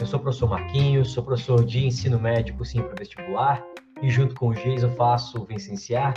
Eu 0.00 0.06
sou 0.06 0.18
o 0.18 0.22
professor 0.22 0.48
Marquinhos, 0.48 1.12
sou 1.12 1.22
professor 1.22 1.62
de 1.62 1.84
ensino 1.86 2.18
médico 2.18 2.64
sim 2.64 2.80
para 2.80 2.94
vestibular 2.98 3.62
e 4.00 4.08
junto 4.08 4.34
com 4.34 4.48
o 4.48 4.54
Jason 4.54 4.88
faço 4.96 5.42
o 5.42 5.44
Vicenciar. 5.44 6.14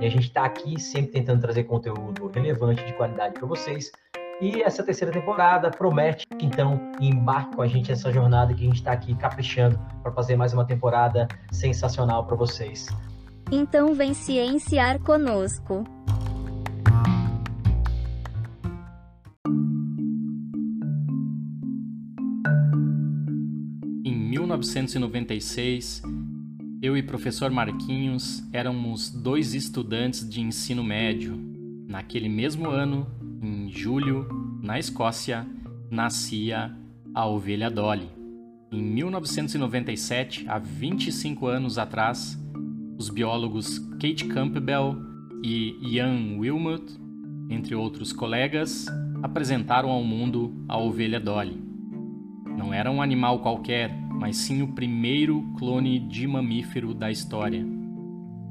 E 0.00 0.04
a 0.04 0.10
gente 0.10 0.24
está 0.24 0.44
aqui 0.44 0.80
sempre 0.80 1.12
tentando 1.12 1.40
trazer 1.40 1.62
conteúdo 1.62 2.26
relevante 2.34 2.84
de 2.84 2.92
qualidade 2.94 3.34
para 3.34 3.46
vocês. 3.46 3.92
E 4.40 4.60
essa 4.60 4.82
terceira 4.82 5.12
temporada 5.12 5.70
promete, 5.70 6.26
então, 6.40 6.90
embarque 7.00 7.54
com 7.54 7.62
a 7.62 7.68
gente 7.68 7.90
nessa 7.90 8.10
jornada 8.10 8.52
que 8.52 8.62
a 8.62 8.66
gente 8.66 8.78
está 8.78 8.90
aqui 8.90 9.14
caprichando 9.14 9.78
para 10.02 10.10
fazer 10.10 10.34
mais 10.34 10.52
uma 10.52 10.64
temporada 10.64 11.28
sensacional 11.52 12.26
para 12.26 12.34
vocês. 12.34 12.88
Então 13.52 13.94
vem 13.94 14.14
cienciar 14.14 14.98
conosco. 14.98 15.84
1996, 24.62 26.02
eu 26.80 26.96
e 26.96 27.02
professor 27.02 27.50
Marquinhos 27.50 28.44
éramos 28.52 29.10
dois 29.10 29.54
estudantes 29.54 30.28
de 30.28 30.40
ensino 30.40 30.84
médio. 30.84 31.36
Naquele 31.88 32.28
mesmo 32.28 32.70
ano, 32.70 33.08
em 33.42 33.68
julho, 33.68 34.28
na 34.62 34.78
Escócia, 34.78 35.44
nascia 35.90 36.72
a 37.12 37.26
ovelha 37.26 37.68
Dolly. 37.68 38.08
Em 38.70 38.80
1997, 38.80 40.48
há 40.48 40.58
25 40.60 41.48
anos 41.48 41.76
atrás, 41.76 42.38
os 42.96 43.10
biólogos 43.10 43.80
Kate 44.00 44.26
Campbell 44.26 44.96
e 45.42 45.76
Ian 45.82 46.38
Wilmot, 46.38 46.84
entre 47.50 47.74
outros 47.74 48.12
colegas, 48.12 48.86
apresentaram 49.24 49.90
ao 49.90 50.04
mundo 50.04 50.54
a 50.68 50.78
ovelha 50.78 51.18
Dolly. 51.18 51.60
Não 52.56 52.72
era 52.72 52.90
um 52.90 53.02
animal 53.02 53.40
qualquer, 53.40 54.01
mas 54.12 54.36
sim 54.36 54.62
o 54.62 54.68
primeiro 54.68 55.42
clone 55.58 55.98
de 55.98 56.26
mamífero 56.26 56.94
da 56.94 57.10
história. 57.10 57.66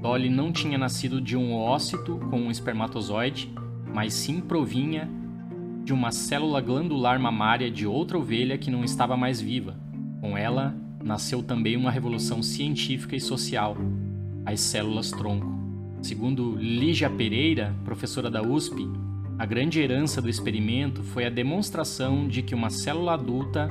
Dolly 0.02 0.30
não 0.30 0.52
tinha 0.52 0.78
nascido 0.78 1.22
de 1.22 1.38
um 1.38 1.54
ócito 1.54 2.18
com 2.30 2.42
um 2.42 2.52
espermatozoide, 2.52 3.54
mas 3.94 4.14
sim 4.14 4.42
provinha 4.42 5.10
de 5.84 5.94
uma 5.94 6.12
célula 6.12 6.62
glandular 6.62 7.20
mamária 7.20 7.70
de 7.70 7.86
outra 7.86 8.18
ovelha 8.18 8.58
que 8.58 8.72
não 8.72 8.84
estava 8.84 9.16
mais 9.16 9.40
viva. 9.40 9.78
Com 10.20 10.38
ela, 10.38 10.76
nasceu 11.04 11.44
também 11.44 11.76
uma 11.76 11.92
revolução 11.92 12.42
científica 12.42 13.16
e 13.16 13.22
social, 13.22 13.78
as 14.46 14.60
células 14.60 15.12
tronco. 15.12 15.60
Segundo 16.02 16.56
Lígia 16.56 17.10
Pereira, 17.10 17.76
professora 17.86 18.30
da 18.30 18.42
USP, 18.42 18.88
a 19.38 19.46
grande 19.46 19.80
herança 19.80 20.22
do 20.22 20.30
experimento 20.30 21.04
foi 21.04 21.26
a 21.26 21.30
demonstração 21.30 22.28
de 22.28 22.42
que 22.42 22.54
uma 22.54 22.70
célula 22.70 23.14
adulta, 23.14 23.70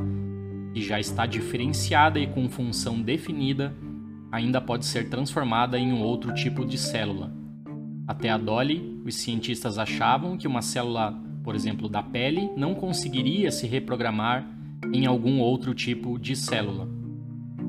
que 0.73 0.83
já 0.83 0.99
está 1.01 1.27
diferenciada 1.27 2.19
e 2.19 2.27
com 2.27 2.49
função 2.49 3.01
definida, 3.01 3.75
ainda 4.31 4.61
pode 4.61 4.87
ser 4.87 5.09
transformada 5.09 5.79
em 5.79 5.93
um 5.93 6.03
outro 6.03 6.33
tipo 6.35 6.65
de 6.65 6.79
célula. 6.79 7.33
Até 8.07 8.31
a 8.31 8.39
Dolly, 8.39 9.01
os 9.05 9.15
cientistas 9.15 9.79
achavam 9.79 10.37
que 10.37 10.47
uma 10.47 10.63
célula, 10.63 11.13
por 11.43 11.55
exemplo, 11.55 11.89
da 11.89 12.03
pele, 12.03 12.51
não 12.57 12.75
conseguiria 12.75 13.51
se 13.51 13.67
reprogramar 13.67 14.49
em 14.93 15.07
algum 15.07 15.41
outro 15.41 15.75
tipo 15.75 16.19
de 16.19 16.37
célula 16.37 17.01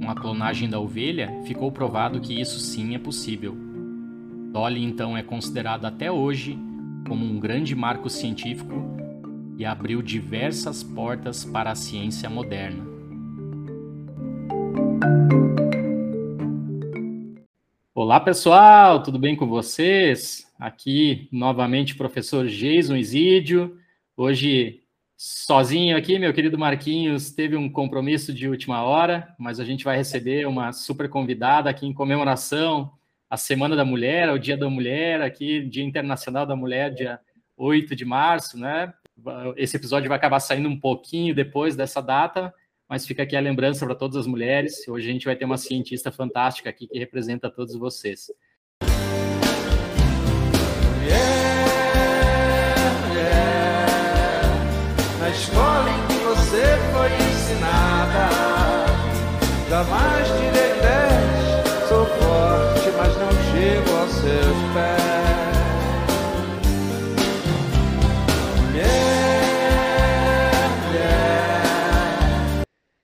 com 0.02 0.10
a 0.10 0.16
clonagem 0.16 0.68
da 0.68 0.80
ovelha, 0.80 1.32
ficou 1.44 1.72
provado 1.72 2.20
que 2.20 2.40
isso 2.42 2.60
sim 2.60 2.96
é 2.96 3.00
possível. 3.00 3.56
Dolly 4.52 4.84
então 4.84 5.16
é 5.16 5.22
considerado 5.22 5.86
até 5.86 6.12
hoje 6.12 6.58
como 7.08 7.24
um 7.24 7.40
grande 7.40 7.76
marco 7.76 8.10
científico 8.10 8.74
e 9.58 9.64
abriu 9.64 10.02
diversas 10.02 10.82
portas 10.82 11.46
para 11.46 11.72
a 11.72 11.76
ciência 11.76 12.30
moderna. 12.30 12.91
Olá 17.94 18.20
pessoal, 18.20 19.04
tudo 19.04 19.20
bem 19.20 19.36
com 19.36 19.48
vocês? 19.48 20.52
Aqui 20.60 21.30
novamente 21.32 21.96
professor 21.96 22.48
Jason 22.48 22.96
Isidio. 22.96 23.78
Hoje 24.18 24.82
sozinho 25.16 25.96
aqui, 25.96 26.18
meu 26.18 26.34
querido 26.34 26.58
Marquinhos 26.58 27.32
teve 27.32 27.56
um 27.56 27.70
compromisso 27.70 28.34
de 28.34 28.50
última 28.50 28.84
hora, 28.84 29.34
mas 29.38 29.60
a 29.60 29.64
gente 29.64 29.84
vai 29.84 29.96
receber 29.96 30.48
uma 30.48 30.74
super 30.74 31.08
convidada 31.10 31.70
aqui 31.70 31.86
em 31.86 31.94
comemoração 31.94 32.92
à 33.30 33.38
Semana 33.38 33.76
da 33.76 33.86
Mulher, 33.86 34.30
ao 34.30 34.38
Dia 34.38 34.58
da 34.58 34.70
Mulher, 34.70 35.22
aqui, 35.22 35.62
Dia 35.62 35.84
Internacional 35.84 36.46
da 36.46 36.56
Mulher, 36.56 36.94
dia 36.94 37.20
8 37.56 37.96
de 37.96 38.04
março, 38.04 38.58
né? 38.58 38.94
Esse 39.56 39.78
episódio 39.78 40.10
vai 40.10 40.18
acabar 40.18 40.40
saindo 40.40 40.68
um 40.68 40.80
pouquinho 40.80 41.36
depois 41.36 41.76
dessa 41.76 42.02
data, 42.02 42.54
mas 42.92 43.08
fica 43.08 43.24
aqui 43.24 43.38
a 43.38 43.40
lembrança 43.40 43.86
para 43.86 43.96
todas 43.96 44.18
as 44.18 44.28
mulheres. 44.28 44.86
Hoje 44.86 45.10
a 45.10 45.14
gente 45.14 45.24
vai 45.24 45.34
ter 45.34 45.46
uma 45.46 45.58
cientista 45.58 46.12
fantástica 46.12 46.70
aqui 46.70 46.88
que 46.88 47.00
representa 47.00 47.50
todos 47.50 47.74
vocês. 47.74 48.30
escola 55.30 55.90
em 55.90 56.08
que 56.08 56.20
você 56.26 56.62
foi 56.92 57.10
ensinada. 57.30 58.30
Jamais 59.70 60.28
tirei 60.28 60.61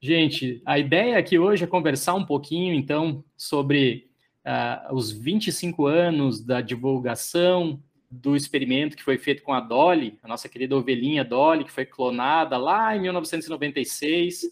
Gente, 0.07 0.61
a 0.65 0.79
ideia 0.79 1.17
aqui 1.17 1.37
hoje 1.37 1.65
é 1.65 1.67
conversar 1.67 2.13
um 2.13 2.23
pouquinho, 2.23 2.73
então, 2.73 3.25
sobre 3.35 4.07
uh, 4.45 4.95
os 4.95 5.11
25 5.11 5.85
anos 5.85 6.41
da 6.41 6.61
divulgação 6.61 7.83
do 8.09 8.33
experimento 8.33 8.95
que 8.95 9.03
foi 9.03 9.17
feito 9.17 9.43
com 9.43 9.51
a 9.51 9.59
Dolly, 9.59 10.17
a 10.23 10.27
nossa 10.29 10.47
querida 10.47 10.77
ovelhinha 10.77 11.25
Dolly, 11.25 11.65
que 11.65 11.73
foi 11.73 11.85
clonada 11.85 12.55
lá 12.55 12.95
em 12.95 13.01
1996, 13.01 14.43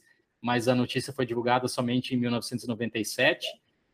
mas 0.41 0.67
a 0.67 0.75
notícia 0.75 1.13
foi 1.13 1.25
divulgada 1.25 1.69
somente 1.69 2.13
em 2.13 2.17
1997. 2.17 3.47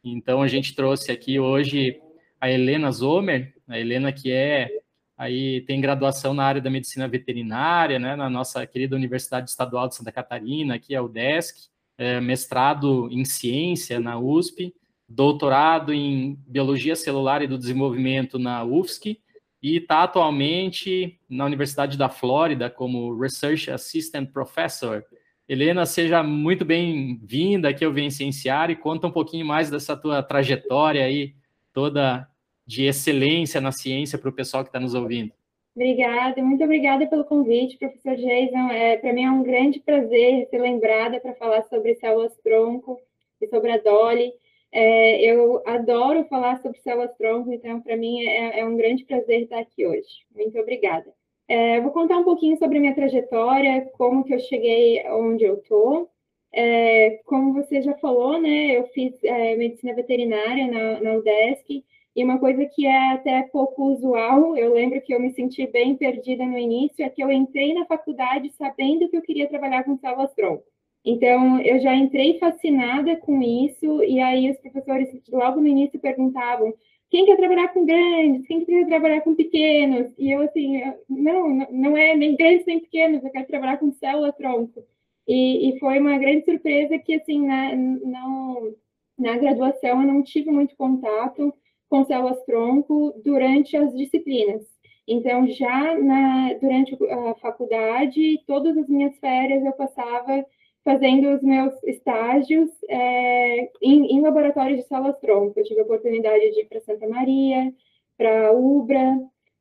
Então 0.03 0.41
a 0.41 0.47
gente 0.47 0.73
trouxe 0.73 1.11
aqui 1.11 1.39
hoje 1.39 2.01
a 2.39 2.49
Helena 2.49 2.91
Zomer, 2.91 3.53
a 3.67 3.79
Helena 3.79 4.11
que 4.11 4.31
é 4.31 4.80
aí 5.21 5.61
tem 5.61 5.79
graduação 5.79 6.33
na 6.33 6.43
área 6.43 6.59
da 6.59 6.71
medicina 6.71 7.07
veterinária, 7.07 7.99
né, 7.99 8.15
na 8.15 8.27
nossa 8.27 8.65
querida 8.65 8.95
Universidade 8.95 9.51
Estadual 9.51 9.87
de 9.87 9.93
Santa 9.93 10.11
Catarina, 10.11 10.73
aqui 10.73 10.95
é 10.95 10.99
o 10.99 11.07
DESC, 11.07 11.69
é, 11.95 12.19
mestrado 12.19 13.07
em 13.11 13.23
ciência 13.23 13.99
na 13.99 14.17
USP, 14.17 14.73
doutorado 15.07 15.93
em 15.93 16.39
biologia 16.47 16.95
celular 16.95 17.43
e 17.43 17.47
do 17.47 17.55
desenvolvimento 17.55 18.39
na 18.39 18.63
UFSC, 18.63 19.19
e 19.61 19.77
está 19.77 20.01
atualmente 20.01 21.19
na 21.29 21.45
Universidade 21.45 21.99
da 21.99 22.09
Flórida 22.09 22.67
como 22.67 23.15
Research 23.15 23.69
Assistant 23.69 24.31
Professor. 24.31 25.05
Helena, 25.47 25.85
seja 25.85 26.23
muito 26.23 26.65
bem-vinda 26.65 27.69
aqui 27.69 27.85
ao 27.85 27.93
Cienciar 28.09 28.71
e 28.71 28.75
conta 28.75 29.05
um 29.05 29.11
pouquinho 29.11 29.45
mais 29.45 29.69
dessa 29.69 29.95
tua 29.95 30.23
trajetória 30.23 31.05
aí, 31.05 31.35
toda 31.71 32.27
de 32.71 32.85
excelência 32.85 33.59
na 33.59 33.73
ciência 33.73 34.17
para 34.17 34.29
o 34.29 34.33
pessoal 34.33 34.63
que 34.63 34.69
está 34.69 34.79
nos 34.79 34.93
ouvindo. 34.93 35.33
Obrigada, 35.75 36.41
muito 36.41 36.63
obrigada 36.63 37.05
pelo 37.07 37.25
convite, 37.25 37.77
professor 37.77 38.15
Jason. 38.15 38.69
É, 38.71 38.97
para 38.97 39.11
mim 39.11 39.25
é 39.25 39.31
um 39.31 39.43
grande 39.43 39.79
prazer 39.79 40.47
ser 40.49 40.59
lembrada 40.59 41.19
para 41.19 41.33
falar 41.35 41.63
sobre 41.63 41.95
células 41.95 42.35
tronco 42.43 42.97
e 43.41 43.47
sobre 43.47 43.71
a 43.71 43.77
Dolly. 43.77 44.31
É, 44.71 45.21
eu 45.21 45.61
adoro 45.65 46.23
falar 46.29 46.61
sobre 46.61 46.79
células-tronco, 46.79 47.51
então 47.51 47.81
para 47.81 47.97
mim 47.97 48.23
é, 48.25 48.59
é, 48.59 48.65
um 48.65 48.77
grande 48.77 49.03
prazer 49.03 49.41
estar 49.41 49.59
aqui 49.59 49.85
hoje. 49.85 50.25
Muito 50.33 50.57
obrigada. 50.57 51.13
É, 51.47 51.81
vou 51.81 51.91
contar 51.91 52.17
um 52.17 52.23
pouquinho 52.23 52.57
sobre 52.57 52.77
a 52.77 52.81
minha 52.81 52.95
trajetória, 52.95 53.89
como 53.97 54.23
que 54.23 54.33
eu 54.33 54.39
cheguei 54.39 55.05
onde 55.09 55.43
eu 55.43 55.55
estou. 55.55 56.09
É, 56.53 57.19
como 57.25 57.53
você 57.53 57.81
já 57.81 57.93
falou, 57.95 58.39
né, 58.39 58.77
eu 58.77 58.87
fiz 58.87 59.13
é, 59.23 59.55
medicina 59.57 59.93
veterinária 59.93 60.67
na, 60.67 61.01
na 61.01 61.13
UDESC, 61.17 61.83
e 62.15 62.23
uma 62.23 62.39
coisa 62.39 62.65
que 62.65 62.85
é 62.85 63.13
até 63.13 63.43
pouco 63.43 63.93
usual, 63.93 64.55
eu 64.57 64.73
lembro 64.73 65.01
que 65.01 65.13
eu 65.13 65.19
me 65.19 65.33
senti 65.33 65.65
bem 65.65 65.95
perdida 65.95 66.45
no 66.45 66.57
início, 66.57 67.05
é 67.05 67.09
que 67.09 67.23
eu 67.23 67.31
entrei 67.31 67.73
na 67.73 67.85
faculdade 67.85 68.51
sabendo 68.57 69.07
que 69.09 69.15
eu 69.15 69.21
queria 69.21 69.47
trabalhar 69.47 69.83
com 69.83 69.97
células-tronco. 69.97 70.63
Então, 71.05 71.59
eu 71.61 71.79
já 71.79 71.95
entrei 71.95 72.37
fascinada 72.37 73.15
com 73.15 73.41
isso, 73.41 74.03
e 74.03 74.19
aí 74.19 74.51
os 74.51 74.57
professores, 74.57 75.09
logo 75.29 75.61
no 75.61 75.67
início, 75.67 75.99
perguntavam: 75.99 76.73
quem 77.09 77.25
quer 77.25 77.37
trabalhar 77.37 77.69
com 77.69 77.85
grandes? 77.85 78.45
Quem 78.47 78.63
quer 78.65 78.85
trabalhar 78.87 79.21
com 79.21 79.35
pequenos? 79.35 80.13
E 80.17 80.31
eu, 80.31 80.41
assim, 80.41 80.81
não, 81.09 81.49
não 81.71 81.97
é 81.97 82.15
nem 82.15 82.35
grandes 82.35 82.65
nem 82.65 82.79
pequenos, 82.79 83.23
eu 83.23 83.31
quero 83.31 83.47
trabalhar 83.47 83.77
com 83.77 83.91
célula-tronco. 83.91 84.83
E, 85.27 85.69
e, 85.69 85.79
foi 85.79 85.99
uma 85.99 86.17
grande 86.17 86.45
surpresa 86.45 86.97
que, 86.99 87.15
assim, 87.15 87.45
na, 87.45 87.75
não, 87.75 88.75
na 89.17 89.37
graduação 89.37 90.01
eu 90.01 90.07
não 90.07 90.23
tive 90.23 90.51
muito 90.51 90.75
contato 90.75 91.53
com 91.91 92.05
células-tronco 92.05 93.13
durante 93.21 93.75
as 93.75 93.93
disciplinas. 93.93 94.65
Então, 95.05 95.45
já 95.45 95.99
na, 95.99 96.53
durante 96.53 96.97
a 97.11 97.35
faculdade, 97.35 98.41
todas 98.47 98.77
as 98.77 98.87
minhas 98.87 99.17
férias 99.19 99.63
eu 99.65 99.73
passava 99.73 100.45
fazendo 100.85 101.35
os 101.35 101.43
meus 101.43 101.73
estágios 101.83 102.69
é, 102.87 103.69
em, 103.81 104.15
em, 104.15 104.21
laboratórios 104.21 104.79
de 104.79 104.87
células-tronco. 104.87 105.59
Eu 105.59 105.65
tive 105.65 105.81
a 105.81 105.83
oportunidade 105.83 106.51
de 106.51 106.61
ir 106.61 106.65
para 106.69 106.79
Santa 106.79 107.09
Maria, 107.09 107.73
para 108.17 108.53
Ubra, 108.53 109.19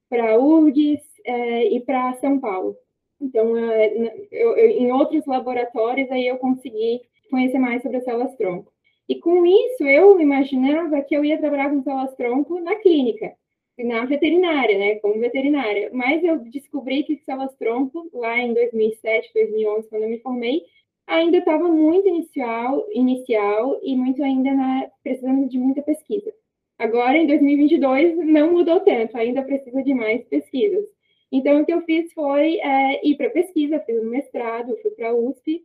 para 0.09 0.39
URGS 0.39 1.03
é, 1.25 1.65
e 1.65 1.81
para 1.81 2.15
São 2.15 2.39
Paulo. 2.39 2.77
Então, 3.21 3.57
é, 3.57 3.93
eu, 4.31 4.57
eu, 4.57 4.71
em 4.71 4.93
outros 4.93 5.27
laboratórios, 5.27 6.09
aí 6.13 6.29
eu 6.29 6.39
consegui 6.39 7.01
conhecer 7.29 7.59
mais 7.59 7.83
sobre 7.83 7.99
as 7.99 8.05
células-tronco. 8.05 8.73
E 9.11 9.17
com 9.17 9.45
isso, 9.45 9.83
eu 9.83 10.21
imaginava 10.21 11.03
que 11.03 11.17
eu 11.17 11.25
ia 11.25 11.37
trabalhar 11.37 11.69
com 11.69 11.83
células-tronco 11.83 12.61
na 12.61 12.77
clínica, 12.77 13.35
na 13.77 14.05
veterinária, 14.05 14.79
né, 14.79 14.95
como 15.01 15.19
veterinária. 15.19 15.91
Mas 15.93 16.23
eu 16.23 16.39
descobri 16.39 17.03
que 17.03 17.17
células-tronco, 17.25 18.09
lá 18.15 18.39
em 18.39 18.55
2007, 18.55 19.33
2011, 19.35 19.89
quando 19.89 20.03
eu 20.05 20.11
me 20.11 20.21
formei, 20.21 20.63
ainda 21.09 21.39
estava 21.39 21.67
muito 21.67 22.07
inicial, 22.07 22.87
inicial 22.93 23.81
e 23.83 23.97
muito 23.97 24.23
ainda 24.23 24.55
na, 24.55 24.89
precisando 25.03 25.49
de 25.49 25.59
muita 25.59 25.83
pesquisa. 25.83 26.33
Agora, 26.79 27.19
em 27.19 27.27
2022, 27.27 28.17
não 28.17 28.53
mudou 28.53 28.79
tanto, 28.79 29.17
ainda 29.19 29.43
precisa 29.43 29.83
de 29.83 29.93
mais 29.93 30.23
pesquisas. 30.27 30.85
Então, 31.33 31.61
o 31.61 31.67
que 31.67 31.73
eu 31.73 31.83
fiz 31.83 32.13
foi 32.13 32.61
é, 32.61 33.05
ir 33.05 33.17
para 33.17 33.29
pesquisa, 33.31 33.81
fiz 33.81 34.01
um 34.01 34.09
mestrado, 34.09 34.79
fui 34.81 34.93
para 34.93 35.09
a 35.09 35.17
USP, 35.17 35.65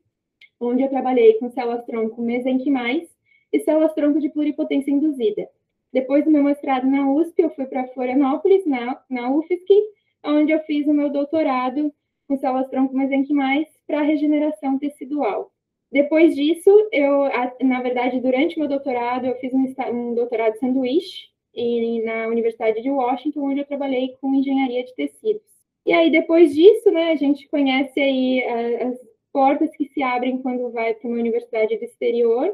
onde 0.59 0.81
eu 0.81 0.89
trabalhei 0.89 1.35
com 1.35 1.51
células-tronco 1.51 2.23
mesenquimais 2.23 3.14
e 3.55 3.59
células-tronco 3.61 4.19
de 4.19 4.29
pluripotência 4.29 4.91
induzida. 4.91 5.47
Depois 5.91 6.25
do 6.25 6.31
meu 6.31 6.43
mestrado 6.43 6.85
na 6.85 7.09
USP, 7.09 7.41
eu 7.41 7.49
fui 7.51 7.65
para 7.65 7.87
Florianópolis, 7.89 8.65
na, 8.65 9.01
na 9.09 9.29
UFSC, 9.29 9.73
onde 10.25 10.51
eu 10.51 10.59
fiz 10.61 10.85
o 10.87 10.93
meu 10.93 11.09
doutorado 11.09 11.93
com 12.27 12.37
células-tronco 12.37 12.95
mesenquimais 12.95 13.67
para 13.87 14.01
regeneração 14.01 14.77
tecidual. 14.77 15.51
Depois 15.91 16.35
disso, 16.35 16.69
eu, 16.91 17.29
na 17.61 17.81
verdade, 17.81 18.19
durante 18.19 18.59
meu 18.59 18.67
doutorado, 18.67 19.25
eu 19.25 19.35
fiz 19.35 19.53
um, 19.53 19.73
um 19.93 20.13
doutorado 20.15 20.57
sanduíche 20.57 21.29
e, 21.53 22.01
na 22.03 22.27
Universidade 22.27 22.81
de 22.81 22.89
Washington, 22.89 23.51
onde 23.51 23.61
eu 23.61 23.65
trabalhei 23.65 24.17
com 24.19 24.33
engenharia 24.33 24.83
de 24.83 24.93
tecidos. 24.95 25.43
E 25.85 25.93
aí, 25.93 26.11
depois 26.11 26.53
disso, 26.53 26.91
né, 26.91 27.11
a 27.11 27.15
gente 27.15 27.47
conhece 27.47 27.99
aí 27.99 28.43
as 28.81 28.97
portas 29.31 29.69
que 29.77 29.87
se 29.89 30.01
abrem 30.01 30.41
quando 30.41 30.71
vai 30.71 30.93
para 30.95 31.07
uma 31.07 31.19
universidade 31.19 31.77
do 31.77 31.85
exterior. 31.85 32.53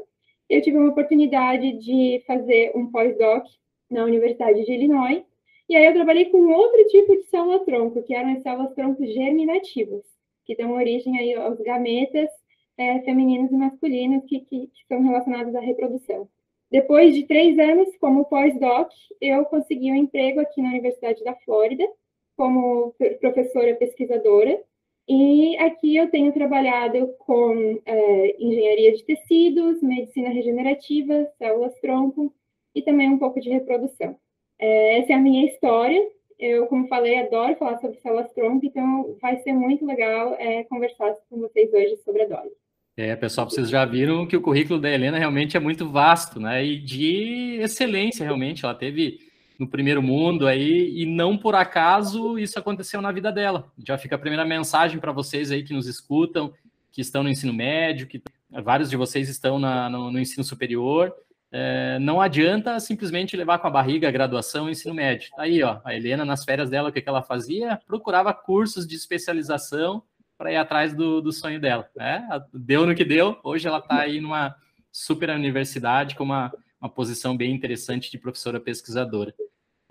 Eu 0.51 0.61
tive 0.61 0.77
uma 0.77 0.89
oportunidade 0.89 1.77
de 1.77 2.21
fazer 2.27 2.73
um 2.75 2.91
pós-doc 2.91 3.45
na 3.89 4.03
Universidade 4.03 4.65
de 4.65 4.73
Illinois, 4.73 5.23
e 5.69 5.77
aí 5.77 5.85
eu 5.85 5.93
trabalhei 5.93 6.25
com 6.25 6.51
outro 6.51 6.85
tipo 6.87 7.15
de 7.15 7.23
célula-tronco, 7.23 8.03
que 8.03 8.13
eram 8.13 8.33
as 8.33 8.43
células-tronco 8.43 9.05
germinativas 9.05 10.03
que 10.45 10.53
dão 10.53 10.73
origem 10.73 11.17
aí 11.17 11.33
aos 11.35 11.57
gametas 11.61 12.29
é, 12.77 12.99
femininos 12.99 13.49
e 13.49 13.55
masculinos 13.55 14.25
que, 14.25 14.41
que, 14.41 14.67
que 14.67 14.87
são 14.89 15.01
relacionados 15.01 15.55
à 15.55 15.61
reprodução. 15.61 16.27
Depois 16.69 17.15
de 17.15 17.25
três 17.25 17.57
anos 17.57 17.95
como 17.95 18.25
pós-doc, 18.25 18.91
eu 19.21 19.45
consegui 19.45 19.89
um 19.89 19.95
emprego 19.95 20.41
aqui 20.41 20.61
na 20.61 20.71
Universidade 20.71 21.23
da 21.23 21.33
Flórida, 21.45 21.87
como 22.35 22.93
professora 23.21 23.73
pesquisadora, 23.75 24.61
e 25.07 25.57
aqui 25.57 25.95
eu 25.95 26.09
tenho 26.09 26.31
trabalhado 26.31 27.07
com 27.19 27.79
é, 27.85 28.43
engenharia 28.43 28.93
de 28.93 29.03
tecidos, 29.03 29.81
medicina 29.81 30.29
regenerativa, 30.29 31.27
células-tronco 31.37 32.33
e 32.73 32.81
também 32.81 33.09
um 33.09 33.17
pouco 33.17 33.39
de 33.39 33.49
reprodução. 33.49 34.15
É, 34.59 34.99
essa 34.99 35.13
é 35.13 35.15
a 35.15 35.19
minha 35.19 35.45
história. 35.45 36.01
Eu, 36.39 36.65
como 36.67 36.87
falei, 36.87 37.19
adoro 37.19 37.55
falar 37.57 37.77
sobre 37.79 37.99
células-tronco, 37.99 38.65
então 38.65 39.15
vai 39.21 39.37
ser 39.41 39.53
muito 39.53 39.85
legal 39.85 40.35
é, 40.39 40.63
conversar 40.63 41.13
com 41.29 41.39
vocês 41.39 41.71
hoje 41.73 41.97
sobre 42.03 42.23
a 42.23 42.27
Dolly. 42.27 42.51
É, 42.97 43.15
pessoal, 43.15 43.49
vocês 43.49 43.69
já 43.69 43.85
viram 43.85 44.27
que 44.27 44.35
o 44.35 44.41
currículo 44.41 44.79
da 44.79 44.89
Helena 44.89 45.17
realmente 45.17 45.55
é 45.55 45.59
muito 45.59 45.89
vasto, 45.89 46.39
né? 46.39 46.63
E 46.63 46.77
de 46.77 47.57
excelência, 47.61 48.23
realmente. 48.23 48.65
Ela 48.65 48.75
teve 48.75 49.19
no 49.61 49.67
primeiro 49.67 50.01
mundo 50.01 50.47
aí, 50.47 50.91
e 51.01 51.05
não 51.05 51.37
por 51.37 51.55
acaso 51.55 52.37
isso 52.37 52.57
aconteceu 52.57 53.01
na 53.01 53.11
vida 53.11 53.31
dela. 53.31 53.71
Já 53.85 53.97
fica 53.97 54.15
a 54.15 54.19
primeira 54.19 54.43
mensagem 54.43 54.99
para 54.99 55.11
vocês 55.11 55.51
aí 55.51 55.63
que 55.63 55.73
nos 55.73 55.87
escutam, 55.87 56.53
que 56.91 57.01
estão 57.01 57.23
no 57.23 57.29
ensino 57.29 57.53
médio, 57.53 58.07
que 58.07 58.21
vários 58.63 58.89
de 58.89 58.97
vocês 58.97 59.29
estão 59.29 59.59
na, 59.59 59.89
no, 59.89 60.11
no 60.11 60.19
ensino 60.19 60.43
superior 60.43 61.13
é, 61.51 61.99
não 61.99 62.21
adianta 62.21 62.79
simplesmente 62.79 63.35
levar 63.35 63.59
com 63.59 63.67
a 63.67 63.71
barriga 63.71 64.07
a 64.07 64.11
graduação 64.11 64.69
e 64.69 64.71
ensino 64.71 64.93
médio. 64.93 65.29
Tá 65.35 65.43
aí, 65.43 65.61
ó, 65.61 65.81
a 65.83 65.93
Helena, 65.93 66.23
nas 66.23 66.45
férias 66.45 66.69
dela, 66.69 66.89
o 66.89 66.91
que, 66.91 67.01
que 67.01 67.09
ela 67.09 67.21
fazia? 67.21 67.79
Procurava 67.85 68.33
cursos 68.33 68.87
de 68.87 68.95
especialização 68.95 70.01
para 70.37 70.53
ir 70.53 70.55
atrás 70.55 70.93
do, 70.93 71.21
do 71.21 71.31
sonho 71.31 71.59
dela. 71.59 71.89
Né? 71.95 72.25
Deu 72.53 72.85
no 72.85 72.95
que 72.95 73.03
deu, 73.03 73.37
hoje 73.43 73.67
ela 73.67 73.79
está 73.79 73.99
aí 73.99 74.21
numa 74.21 74.55
super 74.91 75.29
universidade 75.29 76.15
com 76.15 76.23
uma, 76.23 76.53
uma 76.79 76.89
posição 76.89 77.35
bem 77.35 77.53
interessante 77.53 78.09
de 78.09 78.17
professora 78.17 78.59
pesquisadora. 78.59 79.35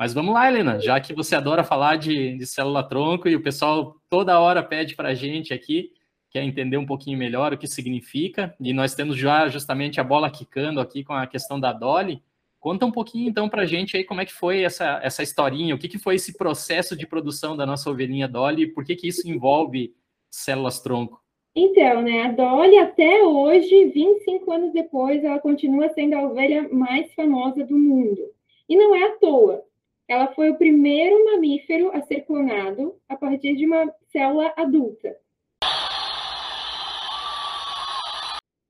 Mas 0.00 0.14
vamos 0.14 0.32
lá, 0.32 0.48
Helena, 0.48 0.80
já 0.80 0.98
que 0.98 1.12
você 1.12 1.34
adora 1.34 1.62
falar 1.62 1.96
de, 1.96 2.34
de 2.34 2.46
célula-tronco 2.46 3.28
e 3.28 3.36
o 3.36 3.42
pessoal 3.42 3.96
toda 4.08 4.40
hora 4.40 4.62
pede 4.62 4.96
para 4.96 5.10
a 5.10 5.14
gente 5.14 5.52
aqui, 5.52 5.90
quer 6.30 6.42
entender 6.42 6.78
um 6.78 6.86
pouquinho 6.86 7.18
melhor 7.18 7.52
o 7.52 7.58
que 7.58 7.66
significa, 7.66 8.56
e 8.58 8.72
nós 8.72 8.94
temos 8.94 9.18
já 9.18 9.46
justamente 9.48 10.00
a 10.00 10.02
bola 10.02 10.30
quicando 10.30 10.80
aqui 10.80 11.04
com 11.04 11.12
a 11.12 11.26
questão 11.26 11.60
da 11.60 11.70
Dolly. 11.74 12.22
Conta 12.58 12.86
um 12.86 12.90
pouquinho 12.90 13.28
então 13.28 13.46
para 13.46 13.60
a 13.60 13.66
gente 13.66 13.94
aí 13.94 14.02
como 14.02 14.22
é 14.22 14.24
que 14.24 14.32
foi 14.32 14.62
essa, 14.62 15.00
essa 15.02 15.22
historinha, 15.22 15.74
o 15.74 15.78
que, 15.78 15.86
que 15.86 15.98
foi 15.98 16.14
esse 16.14 16.34
processo 16.34 16.96
de 16.96 17.06
produção 17.06 17.54
da 17.54 17.66
nossa 17.66 17.90
ovelhinha 17.90 18.26
Dolly, 18.26 18.68
por 18.68 18.86
que, 18.86 18.96
que 18.96 19.06
isso 19.06 19.28
envolve 19.28 19.94
células-tronco? 20.30 21.20
Então, 21.54 22.00
né, 22.00 22.22
a 22.22 22.32
Dolly 22.32 22.78
até 22.78 23.22
hoje, 23.22 23.90
25 23.90 24.50
anos 24.50 24.72
depois, 24.72 25.22
ela 25.22 25.38
continua 25.40 25.90
sendo 25.90 26.14
a 26.14 26.22
ovelha 26.22 26.70
mais 26.72 27.12
famosa 27.12 27.62
do 27.66 27.76
mundo. 27.76 28.22
E 28.66 28.74
não 28.74 28.94
é 28.94 29.02
à 29.02 29.18
toa. 29.18 29.68
Ela 30.10 30.26
foi 30.34 30.50
o 30.50 30.56
primeiro 30.56 31.24
mamífero 31.24 31.92
a 31.92 32.02
ser 32.02 32.22
clonado 32.22 32.96
a 33.08 33.14
partir 33.14 33.54
de 33.54 33.64
uma 33.64 33.88
célula 34.10 34.52
adulta. 34.56 35.16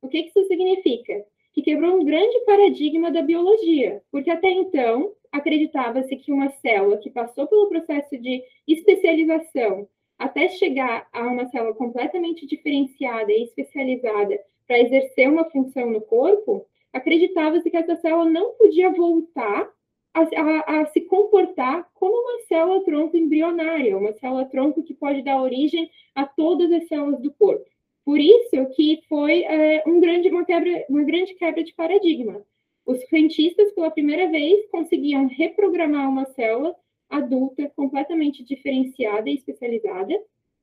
O 0.02 0.08
que 0.10 0.18
isso 0.18 0.44
significa? 0.44 1.24
Que 1.54 1.62
quebrou 1.62 1.98
um 1.98 2.04
grande 2.04 2.40
paradigma 2.40 3.10
da 3.10 3.22
biologia, 3.22 4.02
porque 4.12 4.30
até 4.30 4.50
então 4.50 5.14
acreditava-se 5.32 6.14
que 6.16 6.30
uma 6.30 6.50
célula 6.50 6.98
que 6.98 7.08
passou 7.08 7.46
pelo 7.46 7.70
processo 7.70 8.18
de 8.18 8.44
especialização 8.68 9.88
até 10.18 10.46
chegar 10.50 11.08
a 11.10 11.22
uma 11.22 11.48
célula 11.48 11.74
completamente 11.74 12.44
diferenciada 12.46 13.32
e 13.32 13.44
especializada 13.44 14.38
para 14.66 14.78
exercer 14.78 15.26
uma 15.30 15.48
função 15.48 15.90
no 15.90 16.02
corpo, 16.02 16.66
acreditava-se 16.92 17.70
que 17.70 17.78
essa 17.78 17.96
célula 17.96 18.26
não 18.28 18.52
podia 18.56 18.90
voltar 18.90 19.72
a, 20.14 20.20
a, 20.20 20.80
a, 20.80 20.86
se 20.86 21.00
comportar 21.02 21.88
como 21.94 22.14
uma 22.14 22.46
célula 22.46 22.84
tronco 22.84 23.16
embrionária, 23.16 23.96
uma 23.96 24.12
célula 24.14 24.44
tronco 24.46 24.82
que 24.82 24.94
pode 24.94 25.22
dar 25.22 25.40
origem 25.40 25.90
a 26.14 26.26
todas 26.26 26.70
as 26.72 26.88
células 26.88 27.20
do 27.20 27.32
corpo. 27.32 27.64
Por 28.04 28.18
isso 28.18 28.66
que 28.74 29.02
foi 29.08 29.44
é, 29.44 29.84
um 29.86 30.00
grande, 30.00 30.28
uma, 30.28 30.44
quebra, 30.44 30.84
uma 30.88 31.04
grande 31.04 31.34
quebra 31.34 31.62
de 31.62 31.72
paradigma. 31.74 32.42
Os 32.84 32.98
cientistas, 33.08 33.72
pela 33.72 33.90
primeira 33.90 34.28
vez, 34.28 34.68
conseguiam 34.70 35.28
reprogramar 35.28 36.08
uma 36.08 36.26
célula 36.26 36.74
adulta 37.08 37.70
completamente 37.76 38.42
diferenciada 38.42 39.28
e 39.28 39.34
especializada 39.34 40.14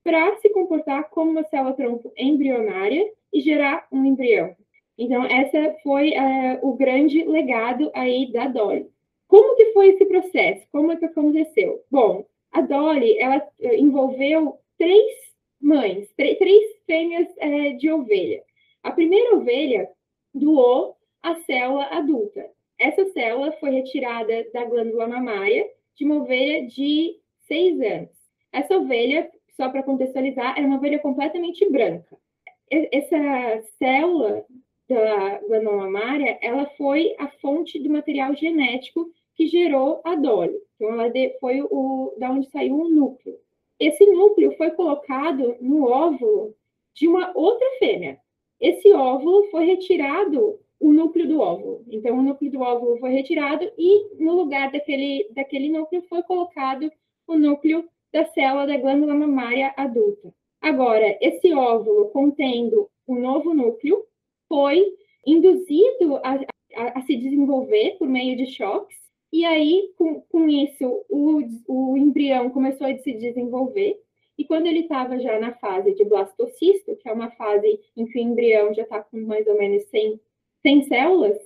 para 0.03 0.37
se 0.37 0.49
comportar 0.49 1.09
como 1.09 1.31
uma 1.31 1.43
célula 1.43 1.73
tronco 1.73 2.11
embrionária 2.17 3.05
e 3.33 3.41
gerar 3.41 3.87
um 3.91 4.03
embrião. 4.05 4.55
Então, 4.97 5.23
essa 5.25 5.75
foi 5.83 6.11
uh, 6.11 6.67
o 6.67 6.73
grande 6.75 7.23
legado 7.23 7.91
aí 7.93 8.31
da 8.31 8.47
Dolly. 8.47 8.87
Como 9.27 9.55
que 9.55 9.73
foi 9.73 9.89
esse 9.89 10.05
processo? 10.05 10.65
Como 10.71 10.91
é 10.91 10.95
que 10.95 11.05
aconteceu? 11.05 11.83
Bom, 11.91 12.25
a 12.51 12.61
Dolly, 12.61 13.17
ela 13.19 13.37
uh, 13.37 13.73
envolveu 13.73 14.57
três 14.77 15.05
mães, 15.61 16.07
três 16.15 16.37
fêmeas 16.85 17.27
uh, 17.37 17.77
de 17.77 17.91
ovelha. 17.91 18.43
A 18.83 18.91
primeira 18.91 19.35
ovelha 19.35 19.89
doou 20.33 20.95
a 21.21 21.35
célula 21.41 21.85
adulta. 21.85 22.49
Essa 22.79 23.05
célula 23.09 23.51
foi 23.53 23.71
retirada 23.71 24.45
da 24.53 24.63
glândula 24.65 25.07
mamária 25.07 25.67
de 25.95 26.05
uma 26.05 26.21
ovelha 26.21 26.67
de 26.67 27.19
seis 27.47 27.79
anos. 27.81 28.09
Essa 28.53 28.77
ovelha, 28.77 29.29
só 29.55 29.69
para 29.69 29.83
contextualizar, 29.83 30.57
era 30.57 30.65
uma 30.65 30.77
ovelha 30.77 30.99
completamente 30.99 31.69
branca. 31.69 32.17
Essa 32.69 33.63
célula 33.79 34.45
da 34.87 35.39
glândula 35.39 35.77
mamária, 35.77 36.37
ela 36.41 36.65
foi 36.77 37.15
a 37.19 37.27
fonte 37.41 37.79
do 37.79 37.89
material 37.89 38.33
genético 38.35 39.11
que 39.37 39.47
gerou 39.47 40.01
a 40.03 40.15
Dolly. 40.15 40.57
Então, 40.75 40.99
ela 40.99 41.11
foi 41.39 41.61
o 41.61 42.13
da 42.17 42.31
onde 42.31 42.49
saiu 42.49 42.75
o 42.75 42.89
núcleo. 42.89 43.37
Esse 43.79 44.05
núcleo 44.05 44.51
foi 44.57 44.71
colocado 44.71 45.55
no 45.61 45.85
óvulo 45.85 46.55
de 46.95 47.07
uma 47.07 47.31
outra 47.37 47.67
fêmea. 47.77 48.19
Esse 48.59 48.91
óvulo 48.91 49.49
foi 49.51 49.65
retirado 49.65 50.59
o 50.79 50.91
núcleo 50.91 51.27
do 51.27 51.39
óvulo. 51.39 51.85
Então, 51.87 52.17
o 52.17 52.21
núcleo 52.23 52.51
do 52.51 52.59
óvulo 52.59 52.97
foi 52.99 53.11
retirado 53.11 53.71
e 53.77 54.15
no 54.23 54.33
lugar 54.33 54.71
daquele, 54.71 55.27
daquele 55.31 55.69
núcleo 55.69 56.01
foi 56.09 56.23
colocado 56.23 56.91
o 57.27 57.37
núcleo 57.37 57.87
da 58.11 58.25
célula 58.25 58.65
da 58.65 58.77
glândula 58.77 59.13
mamária 59.13 59.73
adulta. 59.77 60.33
Agora, 60.59 61.17
esse 61.21 61.53
óvulo 61.53 62.09
contendo 62.09 62.89
um 63.07 63.19
novo 63.19 63.53
núcleo 63.53 64.03
foi 64.47 64.83
induzido 65.25 66.15
a, 66.23 66.39
a, 66.75 66.99
a, 66.99 67.01
se 67.01 67.15
desenvolver 67.15 67.97
por 67.99 68.07
meio 68.07 68.35
de 68.35 68.47
choques, 68.47 68.97
e 69.31 69.45
aí, 69.45 69.91
com, 69.97 70.21
com 70.21 70.47
isso, 70.49 71.05
o, 71.09 71.41
o 71.67 71.97
embrião 71.97 72.49
começou 72.49 72.87
a 72.87 72.97
se 72.97 73.13
desenvolver, 73.13 73.99
e 74.37 74.45
quando 74.45 74.67
ele 74.67 74.81
estava 74.81 75.19
já 75.19 75.39
na 75.39 75.53
fase 75.53 75.93
de 75.95 76.05
blastocisto, 76.05 76.95
que 76.95 77.09
é 77.09 77.11
uma 77.11 77.31
fase 77.31 77.79
em 77.95 78.05
que 78.05 78.19
o 78.19 78.21
embrião 78.21 78.73
já 78.73 78.83
está 78.83 79.01
com 79.01 79.17
mais 79.21 79.47
ou 79.47 79.57
menos 79.57 79.83
100, 79.85 80.19
100 80.61 80.83
células, 80.83 81.37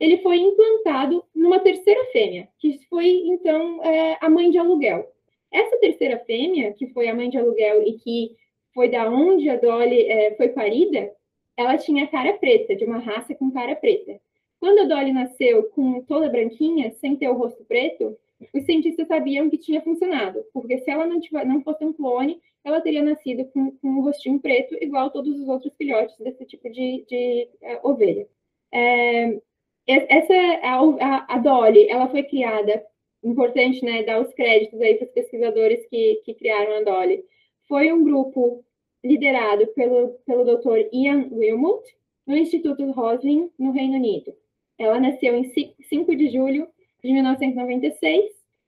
ele 0.00 0.18
foi 0.18 0.38
implantado 0.38 1.24
numa 1.34 1.60
terceira 1.60 2.04
fêmea, 2.06 2.48
que 2.58 2.80
foi, 2.88 3.06
então, 3.26 3.84
é, 3.84 4.18
a 4.20 4.28
mãe 4.28 4.50
de 4.50 4.58
aluguel. 4.58 5.12
Essa 5.52 5.78
terceira 5.78 6.18
fêmea, 6.20 6.72
que 6.72 6.88
foi 6.88 7.08
a 7.08 7.14
mãe 7.14 7.28
de 7.28 7.38
aluguel 7.38 7.82
e 7.86 7.94
que 7.98 8.36
foi 8.74 8.88
da 8.88 9.08
onde 9.08 9.48
a 9.48 9.56
Dolly 9.56 10.02
é, 10.02 10.34
foi 10.36 10.48
parida, 10.48 11.12
ela 11.56 11.76
tinha 11.76 12.06
cara 12.06 12.32
preta, 12.34 12.74
de 12.74 12.84
uma 12.84 12.98
raça 12.98 13.34
com 13.34 13.50
cara 13.50 13.76
preta. 13.76 14.18
Quando 14.60 14.80
a 14.80 14.84
Dolly 14.84 15.12
nasceu 15.12 15.64
com 15.70 16.02
toda 16.02 16.28
branquinha, 16.28 16.92
sem 16.92 17.16
ter 17.16 17.28
o 17.30 17.34
rosto 17.34 17.64
preto, 17.64 18.16
os 18.54 18.64
cientistas 18.64 19.08
sabiam 19.08 19.48
que 19.48 19.56
tinha 19.56 19.80
funcionado, 19.80 20.44
porque 20.52 20.78
se 20.78 20.90
ela 20.90 21.06
não, 21.06 21.18
tiver, 21.18 21.46
não 21.46 21.62
fosse 21.62 21.84
um 21.84 21.92
clone, 21.92 22.40
ela 22.62 22.80
teria 22.80 23.02
nascido 23.02 23.46
com, 23.46 23.70
com 23.72 23.88
um 23.88 24.02
rostinho 24.02 24.38
preto, 24.38 24.76
igual 24.80 25.10
todos 25.10 25.38
os 25.40 25.48
outros 25.48 25.74
filhotes 25.76 26.16
desse 26.18 26.44
tipo 26.44 26.70
de, 26.70 27.04
de 27.08 27.48
uh, 27.62 27.88
ovelha. 27.88 28.28
É, 28.72 29.40
essa, 29.86 30.34
a, 30.62 30.76
a, 30.78 31.34
a, 31.34 31.38
Dolly, 31.38 31.88
ela 31.88 32.08
foi 32.08 32.22
criada, 32.22 32.84
importante, 33.24 33.84
né, 33.84 34.02
dar 34.02 34.20
os 34.20 34.32
créditos 34.34 34.80
aí 34.80 34.94
para 34.96 35.06
os 35.06 35.12
pesquisadores 35.12 35.86
que, 35.86 36.20
que 36.24 36.34
criaram 36.34 36.76
a 36.76 36.82
Dolly. 36.82 37.24
Foi 37.66 37.92
um 37.92 38.04
grupo 38.04 38.64
liderado 39.02 39.66
pelo, 39.68 40.10
pelo 40.26 40.44
Dr. 40.44 40.88
Ian 40.92 41.28
Wilmot, 41.32 41.82
no 42.26 42.36
Instituto 42.36 42.90
Roslin, 42.92 43.50
no 43.58 43.72
Reino 43.72 43.94
Unido. 43.94 44.34
Ela 44.80 44.98
nasceu 44.98 45.36
em 45.36 45.44
5 45.44 46.16
de 46.16 46.30
julho 46.30 46.66
de 47.04 47.12
1996, 47.12 48.24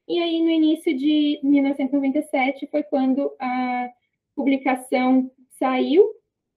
e 0.06 0.18
aí 0.18 0.42
no 0.42 0.50
início 0.50 0.94
de 0.94 1.40
1997 1.42 2.68
foi 2.70 2.82
quando 2.82 3.32
a 3.40 3.88
publicação 4.36 5.30
saiu 5.58 6.04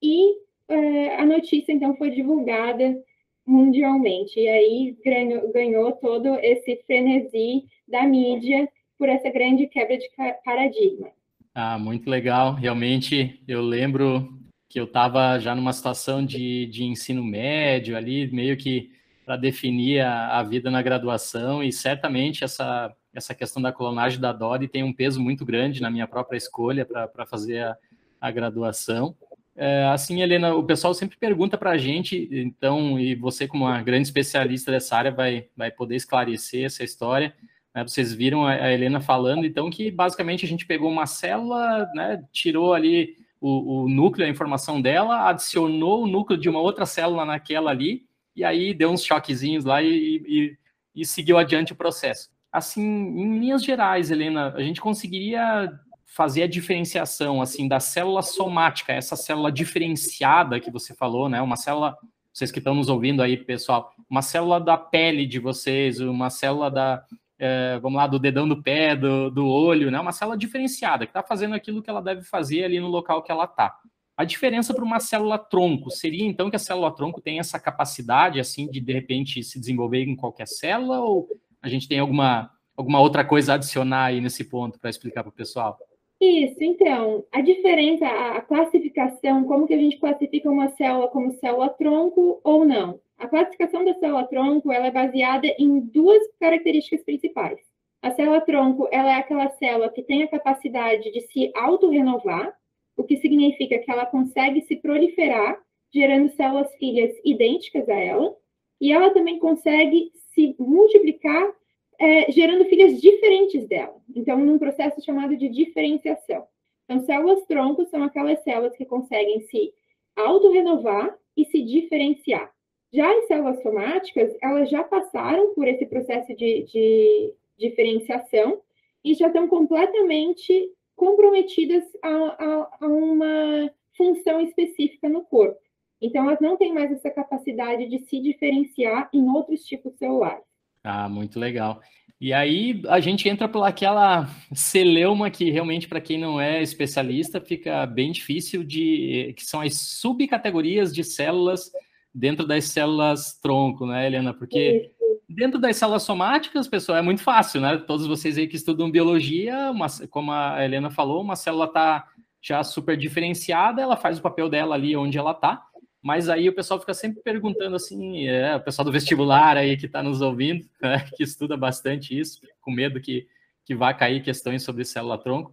e 0.03 0.33
é, 0.67 1.15
a 1.15 1.25
notícia 1.25 1.71
então 1.71 1.95
foi 1.95 2.12
divulgada 2.12 3.01
mundialmente. 3.47 4.38
E 4.38 4.47
aí 4.50 4.97
ganhou, 5.05 5.50
ganhou 5.53 5.91
todo 5.93 6.35
esse 6.39 6.83
frenesi 6.85 7.63
da 7.88 8.03
mídia 8.03 8.67
por 8.97 9.07
essa 9.07 9.29
grande 9.29 9.67
quebra 9.67 9.97
de 9.97 10.09
paradigma. 10.43 11.12
Ah, 11.53 11.79
muito 11.79 12.09
legal. 12.09 12.55
Realmente, 12.55 13.41
eu 13.47 13.62
lembro 13.62 14.38
que 14.67 14.77
eu 14.77 14.83
estava 14.83 15.39
já 15.39 15.55
numa 15.55 15.71
situação 15.71 16.25
de, 16.25 16.65
de 16.65 16.83
ensino 16.83 17.24
médio 17.24 17.95
ali, 17.95 18.29
meio 18.29 18.57
que 18.57 18.95
para 19.25 19.36
definir 19.36 20.01
a, 20.01 20.39
a, 20.39 20.44
vida 20.44 20.70
na 20.70 20.82
graduação, 20.82 21.63
e 21.63 21.72
certamente 21.72 22.44
essa, 22.44 22.94
essa 23.13 23.34
questão 23.34 23.62
da 23.62 23.72
clonagem 23.72 24.20
da 24.20 24.32
Dori 24.32 24.67
tem 24.67 24.84
um 24.84 24.94
peso 24.94 25.20
muito 25.20 25.44
grande 25.44 25.82
na 25.82 25.89
minha 25.89 26.08
própria 26.08 26.38
escolha 26.38 26.86
para 26.86 27.25
fazer 27.25 27.63
a, 27.63 27.77
a 28.22 28.32
graduação. 28.32 29.15
É, 29.58 29.86
assim, 29.86 30.22
Helena, 30.22 30.53
o 30.53 30.63
pessoal 30.63 30.94
sempre 30.94 31.17
pergunta 31.17 31.58
para 31.58 31.72
a 31.72 31.77
gente, 31.77 32.29
então, 32.32 33.00
e 33.00 33.15
você, 33.15 33.48
como 33.48 33.63
uma 33.65 33.82
grande 33.82 34.08
especialista 34.08 34.70
dessa 34.70 34.98
área, 34.98 35.12
vai, 35.12 35.48
vai 35.55 35.72
poder 35.72 35.96
esclarecer 35.96 36.65
essa 36.65 36.84
história. 36.84 37.34
Né? 37.74 37.84
Vocês 37.84 38.13
viram 38.13 38.46
a, 38.46 38.72
Helena 38.72 39.00
falando, 39.00 39.46
então, 39.46 39.70
que 39.70 39.89
basicamente 39.89 40.46
a 40.46 40.48
gente 40.48 40.65
pegou 40.65 40.91
uma 40.91 41.05
célula, 41.05 41.89
né, 41.96 42.24
tirou 42.32 42.74
ali 42.74 43.15
o, 43.39 43.84
o, 43.84 43.89
núcleo, 43.89 44.27
a 44.27 44.29
informação 44.29 44.82
dela, 44.82 45.29
adicionou 45.29 46.03
o 46.03 46.08
núcleo 46.08 46.39
de 46.39 46.50
uma 46.50 46.60
outra 46.60 46.86
célula 46.86 47.25
naquela 47.25 47.72
ali, 47.72 48.05
e 48.36 48.44
aí 48.44 48.74
deu 48.74 48.89
uns 48.92 49.04
choquezinhos 49.04 49.63
lá 49.63 49.82
e, 49.82 49.88
e, 50.27 50.58
e 50.96 51.06
seguiu 51.06 51.38
adiante 51.38 51.74
o 51.74 51.75
processo. 51.75 52.30
Assim, 52.51 52.82
em 52.82 53.39
linhas 53.39 53.63
gerais, 53.63 54.12
Helena, 54.12 54.54
a 54.56 54.62
gente 54.62 54.80
conseguiria 54.80 55.72
fazer 56.06 56.44
a 56.44 56.48
diferenciação 56.48 57.42
assim 57.42 57.68
da 57.68 57.80
célula 57.80 58.22
somática, 58.22 58.94
essa 58.94 59.18
célula 59.18 59.51
diferenciada 59.51 60.60
que 60.60 60.72
você 60.72 60.94
falou, 60.96 61.27
né? 61.27 61.42
Uma 61.42 61.58
célula, 61.58 61.98
vocês 62.32 62.51
que 62.51 62.60
estão 62.60 62.74
nos 62.74 62.88
ouvindo 62.88 63.22
aí, 63.22 63.36
pessoal, 63.36 63.92
uma 64.10 64.22
célula 64.22 64.62
da 64.62 64.77
pele 64.77 65.25
de 65.25 65.39
vocês, 65.39 66.00
uma 66.00 66.30
célula 66.30 66.72
da, 66.72 67.04
é, 67.38 67.77
vamos 67.80 67.98
lá, 67.98 68.08
do 68.08 68.18
dedão 68.18 68.48
do 68.48 68.62
pé, 68.62 68.96
do, 68.96 69.30
do 69.30 69.46
olho, 69.46 69.92
né? 69.92 70.00
Uma 70.00 70.13
célula 70.13 70.38
diferenciada, 70.38 71.06
que 71.06 71.10
está 71.10 71.22
fazendo 71.22 71.54
aquilo 71.54 71.82
que 71.82 71.89
ela 71.89 72.01
deve 72.01 72.22
fazer 72.24 72.63
ali 72.63 72.80
no 72.80 72.88
local 72.88 73.22
que 73.22 73.32
ela 73.32 73.46
está. 73.46 73.77
A 74.17 74.24
diferença 74.24 74.74
para 74.74 74.84
uma 74.84 75.00
célula 75.00 75.38
tronco 75.38 75.89
seria 75.89 76.25
então 76.25 76.50
que 76.50 76.55
a 76.55 76.60
célula 76.60 76.93
tronco 76.95 77.22
tem 77.22 77.39
essa 77.39 77.60
capacidade 77.60 78.39
assim 78.39 78.67
de 78.67 78.79
de 78.79 78.93
repente 78.93 79.43
se 79.43 79.60
desenvolver 79.60 80.03
em 80.03 80.15
qualquer 80.15 80.48
célula 80.48 81.01
ou 81.01 81.27
a 81.62 81.67
gente 81.67 81.88
tem 81.88 82.00
alguma 82.00 82.51
alguma 82.77 83.00
outra 83.00 83.24
coisa 83.25 83.53
a 83.53 83.55
adicionar 83.55 84.05
aí 84.05 84.22
nesse 84.22 84.43
ponto 84.43 84.79
para 84.79 84.89
explicar 84.89 85.24
para 85.24 85.29
o 85.29 85.34
pessoal? 85.34 85.77
Isso, 86.19 86.63
então, 86.63 87.25
a 87.31 87.41
diferença, 87.41 88.05
a 88.07 88.41
classificação, 88.41 89.43
como 89.43 89.67
que 89.67 89.74
a 89.74 89.77
gente 89.77 89.98
classifica 89.98 90.50
uma 90.50 90.69
célula 90.69 91.07
como 91.10 91.34
célula 91.34 91.69
tronco 91.69 92.39
ou 92.43 92.65
não? 92.65 93.00
A 93.17 93.27
classificação 93.27 93.86
da 93.86 93.93
célula-tronco 93.93 94.72
ela 94.72 94.88
é 94.88 94.91
baseada 94.91 95.48
em 95.57 95.79
duas 95.79 96.22
características 96.39 97.03
principais. 97.03 97.60
A 98.01 98.12
célula-tronco 98.12 98.88
ela 98.91 99.12
é 99.12 99.15
aquela 99.15 99.50
célula 99.51 99.89
que 99.89 100.03
tem 100.03 100.24
a 100.24 100.27
capacidade 100.27 101.12
de 101.12 101.22
se 101.22 101.51
autorrenovar, 101.55 102.53
o 102.98 103.04
que 103.04 103.18
significa 103.18 103.78
que 103.80 103.92
ela 103.92 104.06
consegue 104.06 104.62
se 104.62 104.75
proliferar, 104.75 105.60
gerando 105.94 106.30
células 106.36 106.74
filhas 106.75 107.14
idênticas 107.24 107.88
a 107.90 107.96
ela, 107.96 108.36
e 108.80 108.92
ela 108.92 109.12
também 109.12 109.40
consegue 109.40 110.12
se 110.34 110.56
multiplicar, 110.60 111.54
é, 112.00 112.32
gerando 112.32 112.66
filhas 112.66 113.00
diferentes 113.00 113.68
dela. 113.68 113.96
Então, 114.16 114.38
num 114.38 114.60
processo 114.60 115.02
chamado 115.04 115.36
de 115.38 115.48
diferenciação. 115.48 116.46
Então, 116.84 117.00
células-tronco 117.06 117.86
são 117.86 118.04
aquelas 118.04 118.44
células 118.44 118.75
que 118.75 118.86
conseguem 118.86 119.42
se 119.42 119.74
autorrenovar 120.16 121.18
e 121.36 121.46
se 121.46 121.62
diferenciar. 121.62 122.52
Já 122.94 123.12
as 123.12 123.28
células 123.28 123.62
somáticas, 123.62 124.36
elas 124.42 124.70
já 124.70 124.84
passaram 124.84 125.54
por 125.54 125.68
esse 125.68 125.86
processo 125.86 126.34
de, 126.36 126.64
de 126.64 127.34
diferenciação 127.58 128.62
e 129.04 129.14
já 129.14 129.28
estão 129.28 129.48
completamente 129.48 130.72
comprometidas 130.96 131.84
a, 132.02 132.10
a, 132.10 132.70
a, 132.82 132.88
uma 132.88 133.72
função 133.96 134.40
específica 134.42 135.10
no 135.10 135.24
corpo. 135.24 135.60
Então, 136.02 136.25
elas 136.25 136.40
não 136.40 136.58
têm 136.58 136.74
mais 136.74 136.92
essa 136.92 137.10
capacidade 137.10 137.88
de 137.88 138.00
se 138.00 138.20
diferenciar 138.20 139.10
em 139.14 139.28
outros 139.30 139.64
tipos 139.64 139.96
celulares. 139.98 140.44
Ah, 140.84 141.10
muito 141.10 141.40
legal. 141.40 141.82
E 142.20 142.32
aí 142.32 142.82
a 142.88 143.00
gente 143.00 143.28
entra 143.28 143.48
por 143.48 143.64
aquela 143.64 144.28
celeuma 144.54 145.30
que 145.30 145.52
realmente 145.52 145.88
para 145.88 146.00
quem 146.00 146.18
não 146.18 146.40
é 146.40 146.62
especialista 146.62 147.42
fica 147.42 147.86
bem 147.86 148.12
difícil 148.12 148.64
de 148.64 149.34
que 149.36 149.44
são 149.44 149.62
as 149.62 149.78
subcategorias 149.78 150.94
de 150.94 151.04
células 151.04 151.72
dentro 152.14 152.48
das 152.48 152.66
células 152.66 153.38
tronco, 153.42 153.86
né, 153.86 154.08
Helena? 154.08 154.34
Porque 154.34 154.92
dentro 155.27 155.59
das 155.59 155.77
células 155.77 156.03
somáticas, 156.03 156.67
pessoal, 156.67 156.97
é 156.97 157.01
muito 157.01 157.21
fácil, 157.21 157.62
né? 157.62 157.77
Todos 157.77 158.07
vocês 158.07 158.38
aí 158.38 158.47
que 158.47 158.55
estudam 158.55 158.89
biologia, 158.89 159.71
uma, 159.71 159.88
como 160.09 160.31
a 160.31 160.63
Helena 160.63 160.89
falou, 160.89 161.21
uma 161.21 161.35
célula 161.35 161.65
está 161.65 162.07
já 162.41 162.63
super 162.63 162.95
diferenciada, 162.95 163.81
ela 163.81 163.97
faz 163.97 164.19
o 164.19 164.21
papel 164.21 164.47
dela 164.47 164.75
ali 164.75 164.95
onde 164.95 165.17
ela 165.17 165.31
está. 165.31 165.65
Mas 166.01 166.29
aí 166.29 166.47
o 166.47 166.53
pessoal 166.53 166.79
fica 166.79 166.93
sempre 166.93 167.24
perguntando 167.24 167.75
assim, 167.75 168.27
é, 168.27 168.55
o 168.55 168.62
pessoal 168.62 168.85
do 168.85 168.91
vestibular 168.91 169.57
aí 169.57 169.75
que 169.75 169.88
está 169.88 170.03
nos 170.03 170.21
ouvindo, 170.21 170.63
né, 170.79 171.03
que 171.17 171.24
estuda 171.24 171.57
bastante 171.57 172.17
isso, 172.17 172.41
com 172.62 172.71
medo 172.71 173.01
que, 173.01 173.27
que 173.65 173.74
vá 173.74 173.91
cair 173.91 174.21
questões 174.21 174.62
sobre 174.62 174.85
célula-tronco. 174.85 175.51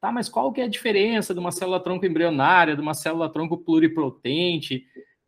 Tá, 0.00 0.10
mas 0.10 0.28
qual 0.28 0.52
que 0.52 0.60
é 0.60 0.64
a 0.64 0.68
diferença 0.68 1.32
de 1.32 1.38
uma 1.38 1.52
célula-tronco 1.52 2.04
embrionária, 2.04 2.74
de 2.74 2.82
uma 2.82 2.92
célula-tronco 2.92 3.56
pluripotente? 3.58 4.84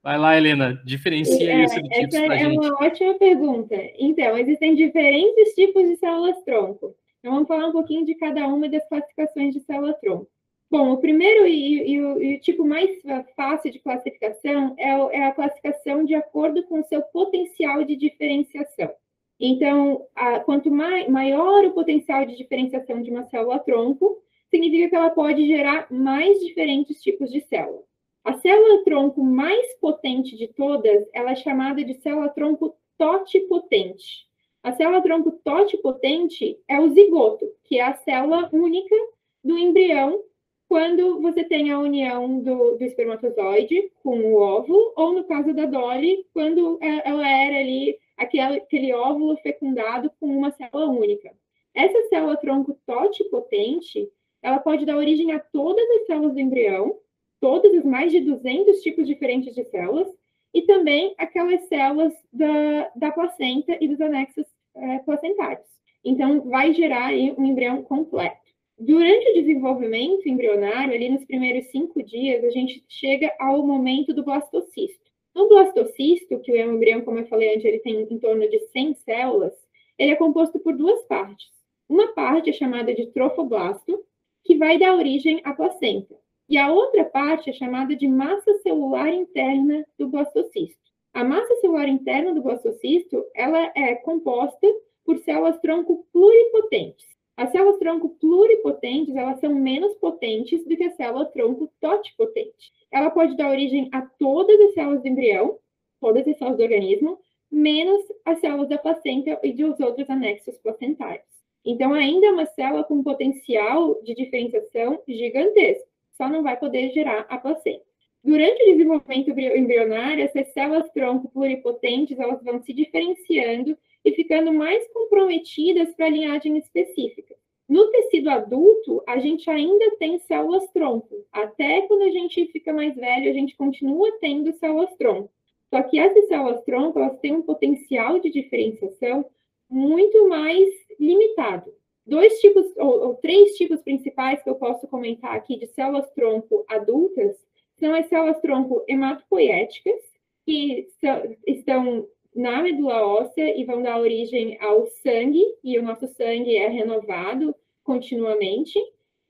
Vai 0.08 0.16
lá, 0.16 0.34
Helena, 0.38 0.80
diferencia 0.86 1.52
é, 1.52 1.64
isso 1.64 1.82
de 1.82 1.88
tipos 1.90 2.18
para 2.18 2.34
é 2.34 2.38
gente. 2.38 2.56
É 2.56 2.60
uma 2.60 2.82
ótima 2.82 3.12
pergunta. 3.18 3.76
Então, 3.98 4.38
existem 4.38 4.74
diferentes 4.74 5.54
tipos 5.54 5.86
de 5.86 5.96
células-tronco. 5.96 6.96
Então, 7.18 7.34
vamos 7.34 7.46
falar 7.46 7.66
um 7.66 7.72
pouquinho 7.72 8.06
de 8.06 8.14
cada 8.14 8.48
uma 8.48 8.70
das 8.70 8.88
classificações 8.88 9.52
de 9.52 9.60
célula-tronco. 9.60 10.26
Bom, 10.70 10.92
o 10.92 10.96
primeiro 10.96 11.46
e, 11.46 11.92
e, 11.92 12.00
o, 12.02 12.22
e, 12.22 12.36
o, 12.36 12.40
tipo 12.40 12.64
mais 12.64 12.88
fácil 13.36 13.70
de 13.70 13.80
classificação 13.80 14.74
é, 14.78 14.88
é, 14.88 15.26
a 15.26 15.32
classificação 15.32 16.06
de 16.06 16.14
acordo 16.14 16.62
com 16.62 16.80
o 16.80 16.84
seu 16.84 17.02
potencial 17.02 17.84
de 17.84 17.94
diferenciação. 17.94 18.90
Então, 19.38 20.06
a, 20.16 20.40
quanto 20.40 20.70
mai, 20.70 21.06
maior 21.08 21.66
o 21.66 21.72
potencial 21.72 22.24
de 22.24 22.34
diferenciação 22.34 23.02
de 23.02 23.10
uma 23.10 23.24
célula-tronco, 23.24 24.22
significa 24.50 24.88
que 24.88 24.96
ela 24.96 25.10
pode 25.10 25.46
gerar 25.46 25.86
mais 25.90 26.40
diferentes 26.40 27.02
tipos 27.02 27.30
de 27.30 27.42
célula. 27.42 27.82
A 28.28 28.34
célula-tronco 28.34 29.24
mais 29.24 29.74
potente 29.80 30.36
de 30.36 30.48
todas, 30.48 31.08
ela 31.14 31.30
é 31.30 31.34
chamada 31.34 31.82
de 31.82 31.94
célula-tronco 31.94 32.76
totipotente. 32.98 34.26
A 34.62 34.70
célula-tronco 34.70 35.32
totipotente 35.42 36.60
é 36.68 36.78
o 36.78 36.90
zigoto, 36.90 37.50
que 37.64 37.78
é 37.78 37.84
a 37.84 37.94
célula 37.94 38.50
única 38.52 38.94
do 39.42 39.56
embrião 39.56 40.22
quando 40.68 41.22
você 41.22 41.42
tem 41.42 41.70
a 41.70 41.78
união 41.78 42.40
do, 42.40 42.76
do, 42.76 42.84
espermatozoide 42.84 43.90
com 44.02 44.20
o 44.20 44.34
óvulo, 44.34 44.92
ou 44.94 45.14
no 45.14 45.24
caso 45.24 45.54
da 45.54 45.64
Dolly, 45.64 46.26
quando 46.34 46.78
é, 46.82 47.08
ela 47.08 47.26
era 47.26 47.56
ali 47.56 47.98
aquele, 48.14 48.58
aquele 48.58 48.92
óvulo 48.92 49.38
fecundado 49.38 50.12
com 50.20 50.26
uma 50.26 50.50
célula 50.50 50.90
única. 50.90 51.32
Essa 51.74 52.08
célula 52.10 52.36
tronco 52.36 52.78
totipotente, 52.84 54.06
ela 54.42 54.58
pode 54.58 54.84
dar 54.84 54.98
origem 54.98 55.32
a 55.32 55.40
todas 55.40 55.88
as 55.92 56.06
células 56.06 56.34
do 56.34 56.40
embrião, 56.40 56.94
todos 57.40 57.72
os 57.72 57.84
mais 57.84 58.12
de 58.12 58.20
200 58.20 58.80
tipos 58.80 59.06
diferentes 59.06 59.54
de 59.54 59.64
células, 59.64 60.08
e 60.52 60.62
também 60.62 61.14
aquelas 61.18 61.62
células 61.68 62.12
da, 62.32 62.90
da 62.96 63.12
placenta 63.12 63.76
e 63.80 63.88
dos 63.88 64.00
anexos 64.00 64.46
é, 64.74 64.98
placentários. 65.00 65.66
Então, 66.04 66.42
vai 66.42 66.72
gerar 66.72 67.06
aí 67.06 67.34
um 67.36 67.44
embrião 67.44 67.82
completo. 67.82 68.48
Durante 68.78 69.30
o 69.30 69.34
desenvolvimento 69.34 70.28
embrionário, 70.28 70.94
ali 70.94 71.08
nos 71.08 71.24
primeiros 71.24 71.66
cinco 71.66 72.02
dias, 72.02 72.44
a 72.44 72.50
gente 72.50 72.84
chega 72.88 73.34
ao 73.38 73.66
momento 73.66 74.14
do 74.14 74.22
blastocisto. 74.22 75.08
No 75.34 75.48
blastocisto, 75.48 76.38
que 76.40 76.52
o 76.52 76.56
embrião, 76.56 77.00
como 77.02 77.18
eu 77.18 77.26
falei 77.26 77.54
antes, 77.54 77.64
ele 77.64 77.80
tem 77.80 78.02
em 78.02 78.18
torno 78.18 78.48
de 78.48 78.58
100 78.58 78.94
células, 78.94 79.52
ele 79.98 80.12
é 80.12 80.16
composto 80.16 80.60
por 80.60 80.76
duas 80.76 81.02
partes. 81.06 81.48
Uma 81.88 82.08
parte 82.14 82.50
é 82.50 82.52
chamada 82.52 82.94
de 82.94 83.06
trofoblasto, 83.06 84.04
que 84.44 84.56
vai 84.56 84.78
dar 84.78 84.94
origem 84.94 85.40
à 85.44 85.52
placenta. 85.52 86.16
E 86.48 86.56
a 86.56 86.72
outra 86.72 87.04
parte 87.04 87.50
é 87.50 87.52
chamada 87.52 87.94
de 87.94 88.08
massa 88.08 88.54
celular 88.60 89.08
interna 89.12 89.84
do 89.98 90.08
blastocisto. 90.08 90.78
A 91.12 91.22
massa 91.22 91.54
celular 91.56 91.88
interna 91.88 92.34
do 92.34 92.42
blastocisto, 92.42 93.24
ela 93.34 93.70
é 93.74 93.94
composta 93.96 94.66
por 95.04 95.18
células 95.18 95.60
tronco 95.60 96.06
pluripotentes. 96.12 97.06
As 97.36 97.52
células 97.52 97.78
tronco 97.78 98.10
pluripotentes, 98.20 99.14
elas 99.14 99.38
são 99.40 99.54
menos 99.54 99.94
potentes 99.96 100.64
do 100.64 100.76
que 100.76 100.84
a 100.84 100.90
célula 100.96 101.26
tronco 101.26 101.70
totipotente. 101.80 102.72
Ela 102.90 103.10
pode 103.10 103.36
dar 103.36 103.50
origem 103.50 103.88
a 103.92 104.02
todas 104.02 104.58
as 104.60 104.74
células 104.74 105.02
do 105.02 105.08
embrião, 105.08 105.58
todas 106.00 106.26
as 106.26 106.36
células 106.38 106.58
do 106.58 106.64
organismo, 106.64 107.18
menos 107.50 108.00
as 108.24 108.40
células 108.40 108.68
da 108.68 108.78
placenta 108.78 109.38
e 109.42 109.52
dos 109.52 109.78
outros 109.80 110.08
anexos 110.08 110.56
placentários. 110.58 111.26
Então, 111.64 111.92
ainda 111.92 112.26
é 112.26 112.30
uma 112.30 112.46
célula 112.46 112.84
com 112.84 113.02
potencial 113.02 114.00
de 114.02 114.14
diferenciação 114.14 115.02
gigantesco, 115.06 115.87
só 116.18 116.28
não 116.28 116.42
vai 116.42 116.58
poder 116.58 116.90
gerar 116.90 117.24
a 117.30 117.38
placenta. 117.38 117.86
Durante 118.22 118.62
o 118.62 118.72
desenvolvimento 118.72 119.30
embrionário, 119.30 120.24
essas 120.24 120.52
células 120.52 120.90
tronco 120.90 121.30
pluripotentes, 121.30 122.18
elas 122.18 122.42
vão 122.42 122.60
se 122.60 122.72
diferenciando 122.74 123.78
e 124.04 124.12
ficando 124.12 124.52
mais 124.52 124.86
comprometidas 124.92 125.94
para 125.94 126.06
a 126.06 126.10
linhagem 126.10 126.58
específica. 126.58 127.36
No 127.68 127.90
tecido 127.90 128.30
adulto, 128.30 129.02
a 129.06 129.18
gente 129.18 129.48
ainda 129.48 129.96
tem 129.98 130.18
células 130.20 130.66
tronco. 130.72 131.14
Até 131.30 131.82
quando 131.82 132.02
a 132.02 132.10
gente 132.10 132.46
fica 132.46 132.72
mais 132.72 132.94
velho, 132.96 133.30
a 133.30 133.32
gente 133.32 133.56
continua 133.56 134.10
tendo 134.20 134.52
células 134.54 134.94
tronco. 134.96 135.30
Só 135.70 135.82
que 135.82 135.98
essas 135.98 136.26
células 136.28 136.62
tronco, 136.64 136.98
elas 136.98 137.18
têm 137.20 137.36
um 137.36 137.42
potencial 137.42 138.18
de 138.18 138.30
diferenciação 138.30 139.24
muito 139.70 140.28
mais 140.28 140.68
limitado. 140.98 141.72
Dois 142.08 142.40
tipos, 142.40 142.64
ou, 142.78 143.08
ou 143.08 143.14
três 143.16 143.54
tipos 143.54 143.82
principais 143.82 144.42
que 144.42 144.48
eu 144.48 144.54
posso 144.54 144.88
comentar 144.88 145.34
aqui 145.34 145.58
de 145.58 145.66
células 145.66 146.10
tronco 146.12 146.64
adultas 146.66 147.36
são 147.78 147.94
as 147.94 148.06
células 148.06 148.40
tronco 148.40 148.82
hematopoéticas, 148.88 150.00
que 150.46 150.88
são, 150.98 151.36
estão 151.46 152.08
na 152.34 152.62
medula 152.62 153.06
óssea 153.06 153.54
e 153.54 153.62
vão 153.62 153.82
dar 153.82 154.00
origem 154.00 154.56
ao 154.58 154.86
sangue, 154.86 155.44
e 155.62 155.78
o 155.78 155.82
nosso 155.82 156.08
sangue 156.08 156.56
é 156.56 156.66
renovado 156.68 157.54
continuamente. 157.84 158.78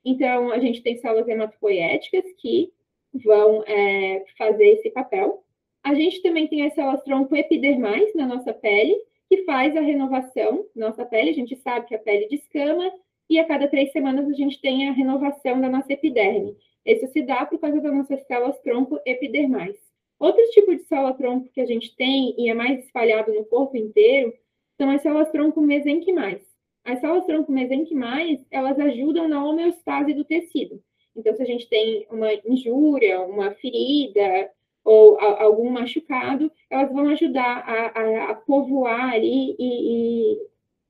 Então, 0.05 0.49
a 0.49 0.57
gente 0.59 0.81
tem 0.81 0.95
células 0.95 1.27
hematopoéticas 1.27 2.23
que 2.37 2.71
vão 3.13 3.61
é, 3.67 4.23
fazer 4.37 4.67
esse 4.69 4.89
papel. 4.89 5.43
A 5.83 5.93
gente 5.93 6.21
também 6.21 6.47
tem 6.47 6.65
as 6.65 6.73
células 6.73 7.03
tronco 7.03 7.35
epidermais 7.35 8.15
na 8.15 8.25
nossa 8.25 8.53
pele, 8.53 8.95
que 9.29 9.43
faz 9.43 9.77
a 9.77 9.81
renovação 9.81 10.65
da 10.75 10.87
nossa 10.87 11.05
pele. 11.05 11.29
A 11.29 11.33
gente 11.33 11.55
sabe 11.57 11.85
que 11.85 11.95
a 11.95 11.99
pele 11.99 12.27
descama 12.27 12.91
e 13.29 13.39
a 13.39 13.45
cada 13.45 13.67
três 13.67 13.91
semanas 13.91 14.27
a 14.27 14.33
gente 14.33 14.59
tem 14.59 14.89
a 14.89 14.91
renovação 14.91 15.61
da 15.61 15.69
nossa 15.69 15.93
epiderme. 15.93 16.57
Isso 16.83 17.07
se 17.07 17.21
dá 17.21 17.45
por 17.45 17.59
causa 17.59 17.79
das 17.79 17.93
nossas 17.93 18.25
células 18.25 18.59
tronco 18.61 18.99
epidermais. 19.05 19.77
Outro 20.19 20.43
tipo 20.49 20.75
de 20.75 20.83
célula-tronco 20.83 21.49
que 21.53 21.61
a 21.61 21.65
gente 21.65 21.95
tem, 21.95 22.33
e 22.37 22.49
é 22.49 22.53
mais 22.53 22.83
espalhado 22.83 23.31
no 23.33 23.45
corpo 23.45 23.77
inteiro, 23.77 24.33
são 24.75 24.89
as 24.89 25.01
células-tronco 25.01 25.61
mesenquimais. 25.61 26.41
As 26.83 26.99
células-tronco 26.99 27.51
mesenquimais, 27.51 28.43
elas 28.49 28.77
ajudam 28.79 29.27
na 29.27 29.45
homeostase 29.45 30.13
do 30.13 30.25
tecido. 30.25 30.81
Então, 31.15 31.35
se 31.35 31.41
a 31.41 31.45
gente 31.45 31.69
tem 31.69 32.07
uma 32.09 32.33
injúria, 32.33 33.21
uma 33.21 33.51
ferida 33.51 34.49
ou 34.83 35.19
a, 35.19 35.43
algum 35.43 35.69
machucado, 35.69 36.51
elas 36.69 36.91
vão 36.91 37.07
ajudar 37.09 37.63
a, 37.67 37.99
a, 37.99 38.31
a 38.31 38.35
povoar 38.35 39.13
ali 39.13 39.55
e, 39.59 40.37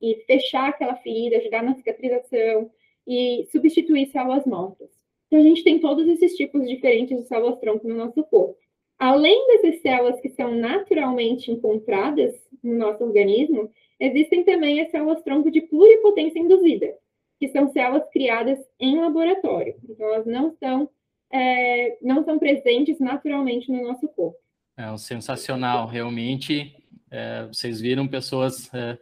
e, 0.02 0.12
e 0.12 0.16
fechar 0.26 0.70
aquela 0.70 0.96
ferida, 0.96 1.38
ajudar 1.38 1.64
na 1.64 1.76
cicatrização 1.76 2.70
e 3.08 3.48
substituir 3.52 4.08
células 4.08 4.46
mortas. 4.46 4.90
Então, 5.28 5.40
a 5.40 5.44
gente 5.44 5.64
tem 5.64 5.80
todos 5.80 6.08
esses 6.08 6.36
tipos 6.36 6.68
diferentes 6.68 7.18
de 7.18 7.28
células-tronco 7.28 7.88
no 7.88 7.96
nosso 7.96 8.24
corpo. 8.24 8.58
Além 8.98 9.48
dessas 9.48 9.82
células 9.82 10.20
que 10.20 10.30
são 10.30 10.52
naturalmente 10.56 11.52
encontradas 11.52 12.36
no 12.64 12.76
nosso 12.76 13.04
organismo, 13.04 13.72
existem 14.00 14.44
também 14.44 14.82
as 14.82 14.92
células 14.92 15.22
tronco 15.24 15.50
de 15.50 15.62
pluripotência 15.62 16.40
induzida, 16.40 16.94
que 17.40 17.48
são 17.48 17.72
células 17.72 18.10
criadas 18.10 18.60
em 18.80 19.00
laboratório. 19.00 19.76
Então, 19.88 20.06
elas 20.08 20.26
não 20.26 20.52
são, 20.60 20.90
é, 21.32 21.98
não 22.02 22.24
são 22.24 22.40
presentes 22.40 23.00
naturalmente 23.00 23.72
no 23.72 23.84
nosso 23.84 24.08
corpo. 24.10 24.38
É 24.78 24.90
um 24.90 24.98
sensacional, 24.98 25.88
realmente. 25.88 26.76
É, 27.12 27.46
vocês 27.48 27.82
viram 27.82 28.08
pessoas 28.08 28.70
é, 28.74 28.98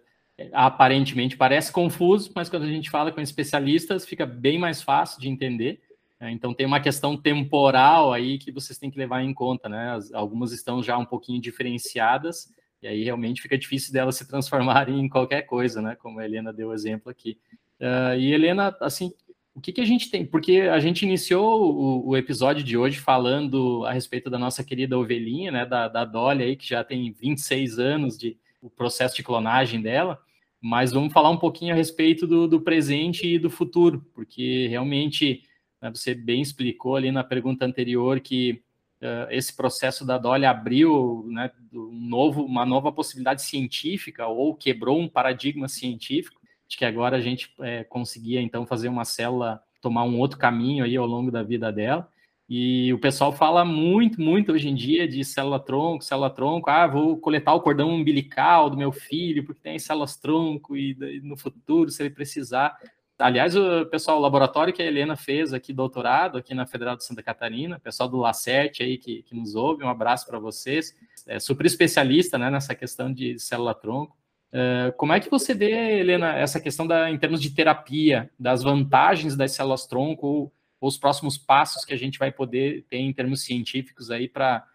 aparentemente 0.54 1.36
parece 1.36 1.72
confuso, 1.72 2.32
mas 2.36 2.50
quando 2.50 2.64
a 2.64 2.68
gente 2.68 2.90
fala 2.90 3.12
com 3.12 3.20
especialistas 3.22 4.06
fica 4.06 4.26
bem 4.26 4.58
mais 4.58 4.82
fácil 4.82 5.20
de 5.20 5.30
entender. 5.30 5.82
É, 6.20 6.32
então 6.32 6.54
tem 6.54 6.66
uma 6.66 6.80
questão 6.80 7.16
temporal 7.16 8.12
aí 8.12 8.38
que 8.38 8.52
vocês 8.52 8.78
têm 8.78 8.90
que 8.90 8.98
levar 8.98 9.22
em 9.22 9.34
conta, 9.34 9.70
né? 9.70 9.92
As, 9.92 10.12
algumas 10.14 10.52
estão 10.52 10.82
já 10.82 10.98
um 10.98 11.06
pouquinho 11.06 11.42
diferenciadas, 11.42 12.52
e 12.82 12.88
aí 12.88 13.04
realmente 13.04 13.42
fica 13.42 13.58
difícil 13.58 13.94
delas 13.94 14.16
se 14.16 14.28
transformarem 14.28 15.00
em 15.00 15.10
qualquer 15.10 15.44
coisa, 15.44 15.82
né? 15.82 15.96
Como 15.96 16.20
a 16.20 16.26
Helena 16.26 16.52
deu 16.52 16.74
exemplo 16.74 17.12
aqui. 17.12 17.38
Uh, 17.80 18.18
e 18.18 18.34
Helena, 18.34 18.76
assim, 18.82 19.14
o 19.58 19.62
que, 19.62 19.74
que 19.74 19.82
a 19.82 19.86
gente 19.86 20.10
tem? 20.10 20.26
Porque 20.26 20.62
a 20.62 20.80
gente 20.80 21.04
iniciou 21.04 21.74
o, 21.76 22.10
o, 22.10 22.18
episódio 22.18 22.64
de 22.64 22.78
hoje 22.78 23.00
falando 23.00 23.84
a 23.86 23.92
respeito 23.92 24.30
da 24.30 24.38
nossa 24.38 24.64
querida 24.64 24.98
ovelhinha, 24.98 25.52
né? 25.52 25.66
Da, 25.66 25.88
da 25.88 26.06
Dolly 26.06 26.44
aí, 26.44 26.56
que 26.56 26.68
já 26.68 26.84
tem 26.84 27.12
26 27.12 27.80
anos 27.80 28.18
de 28.18 28.38
o 28.62 28.70
processo 28.70 29.16
de 29.16 29.24
clonagem 29.24 29.82
dela. 29.82 30.20
Mas 30.62 30.92
vamos 30.92 31.12
falar 31.12 31.30
um 31.30 31.38
pouquinho 31.38 31.74
a 31.74 31.78
respeito 31.78 32.26
do, 32.26 32.48
do 32.48 32.62
presente 32.62 33.28
e 33.28 33.38
do 33.40 33.50
futuro, 33.50 34.06
porque 34.14 34.68
realmente 34.68 35.44
né? 35.82 35.90
Você 35.94 36.14
bem 36.14 36.42
explicou 36.42 36.96
ali 36.96 37.12
na 37.12 37.24
pergunta 37.24 37.66
anterior 37.66 38.20
que 38.20 38.64
uh, 39.02 39.32
esse 39.32 39.56
processo 39.56 40.06
da 40.06 40.18
Dolly 40.18 40.46
abriu 40.46 41.26
né, 41.28 41.52
um 41.74 42.08
novo, 42.08 42.44
uma 42.44 42.66
nova 42.66 42.92
possibilidade 42.92 43.44
científica 43.44 44.28
ou 44.28 44.56
quebrou 44.56 45.00
um 45.00 45.08
paradigma 45.08 45.68
científico, 45.68 46.37
de 46.68 46.78
que 46.78 46.86
agora 46.86 47.18
a 47.18 47.22
gente 47.22 47.54
é, 47.62 47.84
conseguia 47.84 48.42
então 48.42 48.66
fazer 48.66 48.90
uma 48.90 49.06
célula 49.06 49.62
tomar 49.82 50.04
um 50.04 50.20
outro 50.20 50.38
caminho 50.38 50.84
aí 50.84 50.96
ao 50.98 51.06
longo 51.06 51.32
da 51.32 51.44
vida 51.44 51.72
dela. 51.72 52.10
E 52.50 52.94
o 52.94 53.00
pessoal 53.00 53.34
fala 53.34 53.66
muito, 53.66 54.22
muito 54.22 54.54
hoje 54.54 54.70
em 54.70 54.76
dia 54.76 55.06
de 55.06 55.24
célula-tronco, 55.24 56.04
célula-tronco. 56.04 56.70
Ah, 56.70 56.88
vou 56.88 57.18
coletar 57.18 57.54
o 57.54 57.60
cordão 57.60 57.90
umbilical 57.90 58.70
do 58.70 58.78
meu 58.78 58.92
filho, 58.92 59.46
porque 59.46 59.62
tem 59.62 59.78
células-tronco, 59.78 60.78
e 60.78 60.96
no 61.24 61.36
futuro, 61.36 61.90
se 61.90 62.04
ele 62.04 62.10
precisar. 62.10 62.78
Aliás, 63.20 63.54
o 63.56 63.86
pessoal, 63.88 64.18
o 64.18 64.22
laboratório 64.22 64.74
que 64.74 64.82
a 64.82 64.86
Helena 64.86 65.18
fez 65.18 65.52
aqui, 65.52 65.74
doutorado, 65.74 66.38
aqui 66.38 66.54
na 66.54 66.66
Federal 66.66 66.96
de 66.96 67.04
Santa 67.04 67.22
Catarina, 67.22 67.80
pessoal 67.80 68.08
do 68.08 68.18
LACET 68.18 68.82
aí 68.82 68.98
que, 68.98 69.24
que 69.24 69.36
nos 69.36 69.56
ouve, 69.56 69.84
um 69.84 69.90
abraço 69.90 70.26
para 70.26 70.40
vocês. 70.40 70.96
É 71.26 71.40
super 71.40 71.66
especialista 71.66 72.38
né, 72.38 72.50
nessa 72.50 72.74
questão 72.74 73.12
de 73.12 73.38
célula-tronco. 73.40 74.16
Uh, 74.54 74.92
como 74.96 75.14
é 75.14 75.20
que 75.20 75.30
você 75.30 75.54
vê, 75.54 76.00
Helena, 76.00 76.34
essa 76.36 76.60
questão 76.60 76.88
da, 76.88 77.12
em 77.12 77.18
termos 77.18 77.42
de 77.42 77.50
terapia, 77.50 78.30
das 78.40 78.64
vantagens 78.64 79.36
das 79.36 79.52
células-tronco 79.52 80.52
os 80.80 80.98
próximos 80.98 81.38
passos 81.38 81.84
que 81.84 81.94
a 81.94 81.98
gente 81.98 82.20
vai 82.20 82.32
poder 82.32 82.86
ter 82.90 82.98
em 82.98 83.12
termos 83.12 83.44
científicos 83.44 84.12
aí 84.12 84.28
para, 84.28 84.66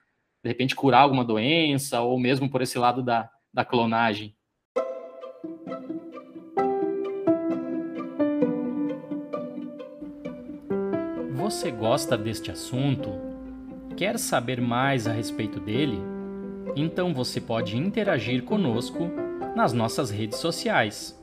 de 0.43 0.49
repente, 0.49 0.75
curar 0.75 1.03
alguma 1.03 1.25
doença, 1.25 2.01
ou 2.01 2.19
mesmo 2.19 2.51
por 2.51 2.61
esse 2.61 2.79
lado 2.79 3.03
da, 3.03 3.31
da 3.53 3.65
clonagem? 3.65 4.35
Você 11.35 11.71
gosta 11.71 12.17
deste 12.17 12.51
assunto? 12.51 13.11
Quer 13.97 14.19
saber 14.19 14.61
mais 14.61 15.07
a 15.07 15.13
respeito 15.13 15.61
dele? 15.61 15.99
Então 16.75 17.13
você 17.13 17.41
pode 17.41 17.77
interagir 17.77 18.43
conosco 18.43 19.11
nas 19.55 19.73
nossas 19.73 20.11
redes 20.11 20.39
sociais. 20.39 21.19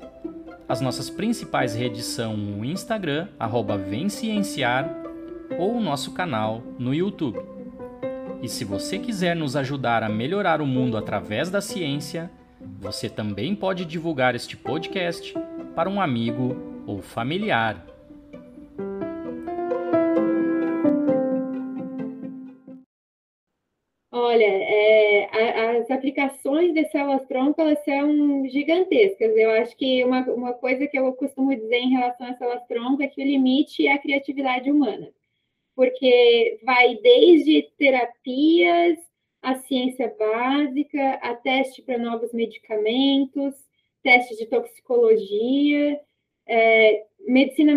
As 0.67 0.81
nossas 0.81 1.09
principais 1.09 1.73
redes 1.73 2.05
são 2.05 2.35
o 2.35 2.63
Instagram, 2.63 3.27
arroba 3.39 3.79
ou 5.57 5.75
o 5.75 5.81
nosso 5.81 6.11
canal 6.11 6.61
no 6.77 6.93
YouTube. 6.93 7.39
E 8.41 8.47
se 8.47 8.63
você 8.63 8.99
quiser 8.99 9.35
nos 9.35 9.55
ajudar 9.55 10.03
a 10.03 10.09
melhorar 10.09 10.61
o 10.61 10.67
mundo 10.67 10.95
através 10.95 11.49
da 11.49 11.59
ciência, 11.59 12.31
você 12.79 13.09
também 13.09 13.55
pode 13.55 13.83
divulgar 13.83 14.35
este 14.35 14.55
podcast 14.55 15.33
para 15.75 15.89
um 15.89 15.99
amigo 15.99 16.83
ou 16.85 17.01
familiar. 17.01 17.88
As 25.89 25.97
aplicações 25.97 26.73
de 26.73 26.85
células-tronco 26.89 27.59
elas 27.59 27.83
são 27.83 28.47
gigantescas. 28.47 29.35
Eu 29.35 29.49
acho 29.51 29.75
que 29.75 30.03
uma, 30.03 30.21
uma 30.31 30.53
coisa 30.53 30.87
que 30.87 30.97
eu 30.97 31.11
costumo 31.13 31.55
dizer 31.55 31.77
em 31.79 31.89
relação 31.89 32.27
às 32.27 32.37
células-tronco 32.37 33.01
é 33.01 33.07
que 33.07 33.21
o 33.21 33.25
limite 33.25 33.87
é 33.87 33.93
a 33.93 33.97
criatividade 33.97 34.69
humana, 34.71 35.11
porque 35.75 36.59
vai 36.63 36.95
desde 36.97 37.63
terapias, 37.77 38.99
a 39.41 39.55
ciência 39.55 40.13
básica, 40.17 41.13
a 41.23 41.35
teste 41.35 41.81
para 41.81 41.97
novos 41.97 42.31
medicamentos, 42.33 43.55
testes 44.03 44.37
de 44.37 44.45
toxicologia, 44.45 45.99
é, 46.45 47.05
medicina 47.27 47.73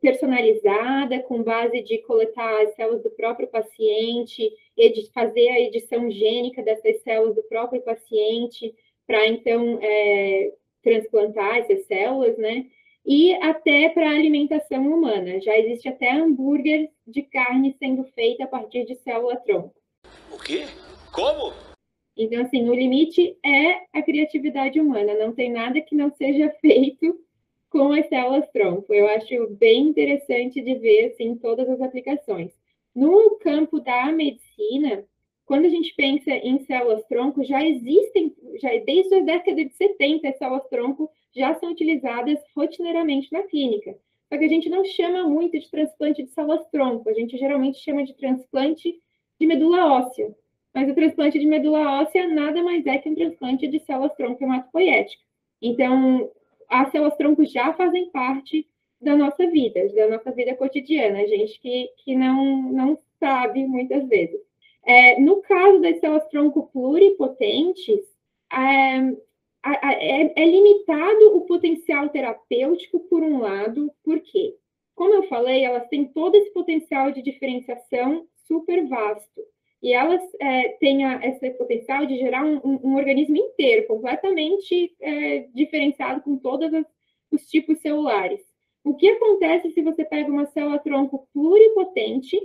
personalizada, 0.00 1.20
com 1.20 1.42
base 1.42 1.82
de 1.82 1.98
coletar 1.98 2.62
as 2.62 2.74
células 2.74 3.02
do 3.02 3.10
próprio 3.10 3.48
paciente, 3.48 4.50
e 4.76 5.10
fazer 5.12 5.48
a 5.48 5.60
edição 5.60 6.10
gênica 6.10 6.62
dessas 6.62 7.02
células 7.02 7.34
do 7.34 7.42
próprio 7.44 7.82
paciente, 7.82 8.74
para 9.06 9.26
então 9.26 9.78
é, 9.82 10.52
transplantar 10.82 11.58
essas 11.58 11.86
células, 11.86 12.36
né? 12.38 12.66
E 13.06 13.34
até 13.34 13.90
para 13.90 14.08
alimentação 14.08 14.86
humana. 14.86 15.40
Já 15.40 15.58
existe 15.58 15.88
até 15.88 16.10
hambúrguer 16.10 16.90
de 17.06 17.22
carne 17.22 17.76
sendo 17.78 18.04
feita 18.04 18.44
a 18.44 18.48
partir 18.48 18.86
de 18.86 18.94
célula-tronco. 18.96 19.74
O 20.32 20.38
quê? 20.38 20.64
Como? 21.12 21.52
Então, 22.16 22.42
assim, 22.42 22.68
o 22.68 22.74
limite 22.74 23.36
é 23.44 23.82
a 23.92 24.02
criatividade 24.02 24.80
humana. 24.80 25.14
Não 25.14 25.34
tem 25.34 25.50
nada 25.50 25.80
que 25.80 25.94
não 25.94 26.10
seja 26.14 26.48
feito 26.60 27.23
com 27.74 27.92
as 27.92 28.08
células-tronco. 28.08 28.94
Eu 28.94 29.08
acho 29.08 29.48
bem 29.58 29.88
interessante 29.88 30.62
de 30.62 30.76
ver, 30.76 31.06
assim, 31.06 31.34
todas 31.34 31.68
as 31.68 31.80
aplicações. 31.80 32.52
No 32.94 33.36
campo 33.40 33.80
da 33.80 34.12
medicina, 34.12 35.04
quando 35.44 35.64
a 35.64 35.68
gente 35.68 35.92
pensa 35.96 36.30
em 36.30 36.64
células-tronco, 36.66 37.42
já 37.42 37.66
existem, 37.66 38.32
já 38.62 38.68
desde 38.86 39.16
a 39.16 39.20
década 39.24 39.64
de 39.64 39.74
70, 39.74 40.28
as 40.28 40.38
células-tronco 40.38 41.10
já 41.34 41.52
são 41.56 41.72
utilizadas 41.72 42.38
rotineiramente 42.56 43.32
na 43.32 43.42
clínica. 43.42 43.98
Só 44.28 44.38
que 44.38 44.44
a 44.44 44.48
gente 44.48 44.68
não 44.68 44.84
chama 44.84 45.24
muito 45.24 45.58
de 45.58 45.68
transplante 45.68 46.22
de 46.22 46.30
células-tronco, 46.30 47.10
a 47.10 47.12
gente 47.12 47.36
geralmente 47.36 47.80
chama 47.80 48.04
de 48.04 48.14
transplante 48.14 48.94
de 49.40 49.46
medula 49.48 49.94
óssea. 49.94 50.32
Mas 50.72 50.88
o 50.88 50.94
transplante 50.94 51.40
de 51.40 51.46
medula 51.46 52.02
óssea 52.02 52.28
nada 52.28 52.62
mais 52.62 52.86
é 52.86 52.98
que 52.98 53.08
um 53.08 53.16
transplante 53.16 53.66
de 53.66 53.80
células-tronco 53.80 54.44
hematopoética. 54.44 55.24
Então, 55.60 56.30
as 56.68 56.90
células-tronco 56.90 57.44
já 57.44 57.72
fazem 57.74 58.10
parte 58.10 58.66
da 59.00 59.16
nossa 59.16 59.46
vida, 59.46 59.88
da 59.94 60.08
nossa 60.08 60.32
vida 60.32 60.54
cotidiana, 60.54 61.26
gente 61.26 61.60
que, 61.60 61.88
que 61.98 62.16
não, 62.16 62.72
não 62.72 62.98
sabe 63.18 63.66
muitas 63.66 64.08
vezes. 64.08 64.40
É, 64.84 65.20
no 65.20 65.40
caso 65.42 65.80
das 65.80 65.98
células-tronco 66.00 66.68
pluripotentes, 66.72 68.00
é, 68.52 68.98
é, 69.66 70.42
é, 70.42 70.46
limitado 70.46 71.36
o 71.36 71.42
potencial 71.42 72.08
terapêutico, 72.10 73.00
por 73.00 73.22
um 73.22 73.38
lado, 73.38 73.90
por 74.02 74.20
quê? 74.20 74.54
Como 74.94 75.14
eu 75.14 75.22
falei, 75.24 75.64
elas 75.64 75.88
têm 75.88 76.04
todo 76.04 76.34
esse 76.36 76.52
potencial 76.52 77.10
de 77.10 77.22
diferenciação 77.22 78.26
super 78.46 78.86
vasto. 78.86 79.40
E 79.84 79.92
elas 79.92 80.22
é, 80.40 80.68
têm 80.80 81.04
a, 81.04 81.20
esse 81.26 81.50
potencial 81.50 82.06
de 82.06 82.16
gerar 82.16 82.42
um, 82.42 82.56
um, 82.64 82.80
um 82.82 82.96
organismo 82.96 83.36
inteiro, 83.36 83.86
completamente 83.86 84.96
é, 84.98 85.40
diferenciado 85.52 86.22
com 86.22 86.38
todos 86.38 86.70
os 87.30 87.46
tipos 87.50 87.78
celulares. 87.80 88.40
O 88.82 88.94
que 88.94 89.06
acontece 89.10 89.72
se 89.72 89.82
você 89.82 90.02
pega 90.02 90.30
uma 90.30 90.46
célula-tronco 90.46 91.28
pluripotente, 91.34 92.40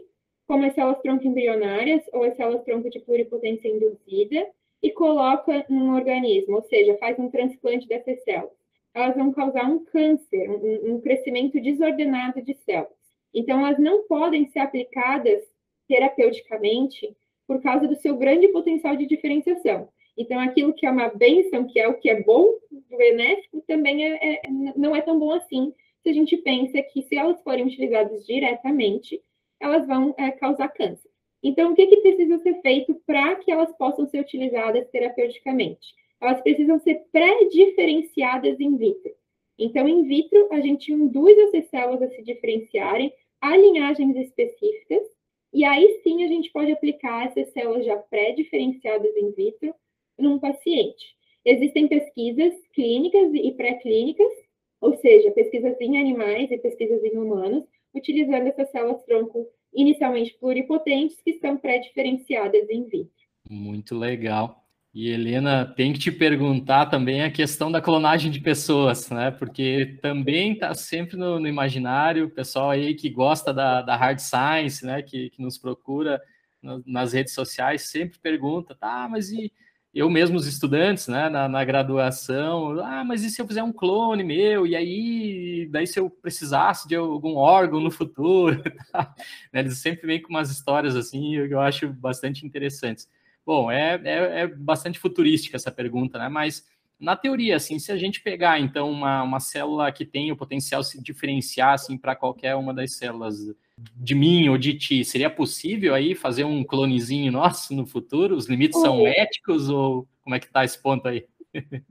como 0.45 0.65
as 0.65 0.75
células-tronco 0.75 1.25
embrionárias 1.25 2.03
ou 2.11 2.23
as 2.23 2.35
células-tronco 2.35 2.89
de 2.89 2.99
pluripotência 2.99 3.69
induzida, 3.69 4.45
e 4.83 4.91
coloca 4.91 5.65
num 5.69 5.95
organismo, 5.95 6.57
ou 6.57 6.63
seja, 6.63 6.97
faz 6.97 7.17
um 7.17 7.29
transplante 7.29 7.87
dessas 7.87 8.21
células? 8.25 8.51
Elas 8.93 9.15
vão 9.15 9.31
causar 9.31 9.63
um 9.63 9.85
câncer, 9.85 10.49
um, 10.49 10.95
um 10.95 10.99
crescimento 10.99 11.57
desordenado 11.61 12.41
de 12.41 12.53
células. 12.65 12.99
Então, 13.33 13.65
elas 13.65 13.79
não 13.79 14.05
podem 14.07 14.45
ser 14.49 14.59
aplicadas 14.59 15.41
terapeuticamente 15.87 17.15
por 17.49 17.59
causa 17.63 17.87
do 17.87 17.95
seu 17.95 18.15
grande 18.15 18.47
potencial 18.49 18.95
de 18.95 19.07
diferenciação. 19.07 19.89
Então, 20.15 20.39
aquilo 20.39 20.71
que 20.71 20.85
é 20.85 20.91
uma 20.91 21.09
benção, 21.09 21.65
que 21.65 21.79
é 21.79 21.87
o 21.87 21.95
que 21.95 22.07
é 22.07 22.21
bom, 22.21 22.45
benéfico, 22.95 23.63
também 23.65 24.05
é, 24.05 24.35
é, 24.35 24.41
não 24.77 24.95
é 24.95 25.01
tão 25.01 25.17
bom 25.17 25.31
assim 25.31 25.73
se 26.03 26.09
a 26.09 26.13
gente 26.13 26.37
pensa 26.37 26.79
que 26.83 27.01
se 27.01 27.17
elas 27.17 27.41
forem 27.41 27.65
utilizadas 27.65 28.23
diretamente, 28.27 29.19
elas 29.59 29.87
vão 29.87 30.13
é, 30.19 30.29
causar 30.29 30.67
câncer. 30.69 31.09
Então, 31.41 31.71
o 31.71 31.75
que, 31.75 31.87
que 31.87 31.97
precisa 31.97 32.37
ser 32.37 32.61
feito 32.61 32.93
para 33.07 33.35
que 33.37 33.51
elas 33.51 33.75
possam 33.77 34.07
ser 34.07 34.19
utilizadas 34.19 34.87
terapeuticamente? 34.91 35.95
Elas 36.21 36.39
precisam 36.41 36.77
ser 36.79 37.01
pré-diferenciadas 37.11 38.59
in 38.59 38.77
vitro. 38.77 39.11
Então, 39.57 39.87
in 39.87 40.03
vitro, 40.03 40.49
a 40.51 40.59
gente 40.59 40.93
induz 40.93 41.35
essas 41.35 41.67
células 41.71 42.03
a 42.03 42.09
se 42.09 42.21
diferenciarem 42.21 43.11
a 43.41 43.57
linhagens 43.57 44.15
específicas, 44.17 45.01
e 45.53 45.63
aí 45.63 45.99
sim 46.03 46.23
a 46.23 46.27
gente 46.27 46.51
pode 46.51 46.71
aplicar 46.71 47.27
essas 47.27 47.51
células 47.53 47.85
já 47.85 47.97
pré-diferenciadas 47.97 49.15
in 49.17 49.31
vitro 49.31 49.73
num 50.17 50.39
paciente. 50.39 51.17
Existem 51.45 51.87
pesquisas 51.87 52.53
clínicas 52.73 53.33
e 53.33 53.51
pré-clínicas 53.53 54.49
ou 54.81 54.95
seja, 54.97 55.31
pesquisas 55.31 55.79
em 55.81 55.97
animais 55.99 56.49
e 56.51 56.57
pesquisas 56.57 57.03
em 57.03 57.17
humanos, 57.17 57.65
utilizando 57.93 58.47
essas 58.47 58.69
células-tronco 58.71 59.47
inicialmente 59.73 60.37
pluripotentes 60.39 61.21
que 61.21 61.31
estão 61.31 61.57
pré-diferenciadas 61.57 62.69
em 62.69 62.85
vitro. 62.85 63.11
Muito 63.49 63.95
legal. 63.95 64.65
E 64.93 65.09
Helena, 65.09 65.65
tem 65.65 65.93
que 65.93 65.99
te 65.99 66.11
perguntar 66.11 66.87
também 66.87 67.21
a 67.21 67.31
questão 67.31 67.71
da 67.71 67.79
clonagem 67.79 68.31
de 68.31 68.39
pessoas, 68.39 69.09
né? 69.11 69.29
Porque 69.29 69.99
também 70.01 70.53
está 70.53 70.73
sempre 70.73 71.15
no, 71.15 71.39
no, 71.39 71.47
imaginário, 71.47 72.25
o 72.25 72.29
pessoal 72.29 72.71
aí 72.71 72.95
que 72.95 73.09
gosta 73.09 73.53
da, 73.53 73.83
da 73.83 73.95
hard 73.95 74.19
science, 74.19 74.83
né? 74.83 75.03
Que, 75.03 75.29
que 75.29 75.41
nos 75.41 75.59
procura 75.59 76.19
no, 76.61 76.83
nas 76.87 77.13
redes 77.13 77.33
sociais 77.33 77.83
sempre 77.89 78.19
pergunta, 78.19 78.75
tá, 78.75 79.07
mas 79.09 79.31
e 79.31 79.51
eu 79.93 80.09
mesmo, 80.09 80.37
os 80.37 80.45
estudantes, 80.45 81.07
né, 81.07 81.29
na, 81.29 81.47
na, 81.47 81.63
graduação, 81.65 82.79
ah, 82.79 83.03
mas 83.03 83.23
e 83.23 83.29
se 83.29 83.41
eu 83.41 83.47
fizer 83.47 83.63
um 83.63 83.73
clone 83.73 84.23
meu, 84.23 84.67
e 84.67 84.75
aí, 84.75 85.67
daí 85.71 85.87
se 85.87 85.99
eu 85.99 86.09
precisasse 86.09 86.87
de 86.87 86.95
algum 86.95 87.35
órgão 87.35 87.79
no 87.79 87.89
futuro, 87.89 88.61
tá? 88.91 89.15
eles 89.51 89.79
sempre 89.79 90.05
vêm 90.05 90.21
com 90.21 90.29
umas 90.29 90.51
histórias 90.51 90.95
assim, 90.95 91.35
eu 91.35 91.59
acho 91.59 91.91
bastante 91.91 92.45
interessantes. 92.45 93.07
Bom, 93.49 93.71
é, 93.71 93.99
é, 94.03 94.41
é, 94.41 94.47
bastante 94.47 94.99
futurística 94.99 95.57
essa 95.57 95.71
pergunta, 95.71 96.19
né, 96.19 96.29
mas 96.29 96.67
na 96.99 97.15
teoria, 97.15 97.55
assim, 97.55 97.79
se 97.79 97.91
a 97.91 97.97
gente 97.97 98.21
pegar, 98.21 98.59
então, 98.59 98.91
uma, 98.91 99.23
uma 99.23 99.39
célula 99.39 99.91
que 99.91 100.05
tem 100.05 100.31
o 100.31 100.37
potencial 100.37 100.81
de 100.81 100.89
se 100.89 101.01
diferenciar, 101.01 101.73
assim, 101.73 101.97
para 101.97 102.15
qualquer 102.15 102.53
uma 102.53 102.75
das 102.75 102.95
células 102.95 103.37
de 103.75 104.13
mim 104.13 104.47
ou 104.49 104.55
de 104.55 104.75
ti, 104.75 105.03
seria 105.03 105.31
possível 105.31 105.95
aí 105.95 106.13
fazer 106.13 106.43
um 106.43 106.63
clonezinho 106.63 107.31
nosso 107.31 107.73
no 107.73 107.87
futuro? 107.87 108.35
Os 108.35 108.45
limites 108.45 108.79
são 108.79 109.07
éticos 109.07 109.67
ou 109.67 110.07
como 110.21 110.35
é 110.35 110.39
que 110.39 110.45
está 110.45 110.63
esse 110.63 110.79
ponto 110.79 111.07
aí? 111.07 111.25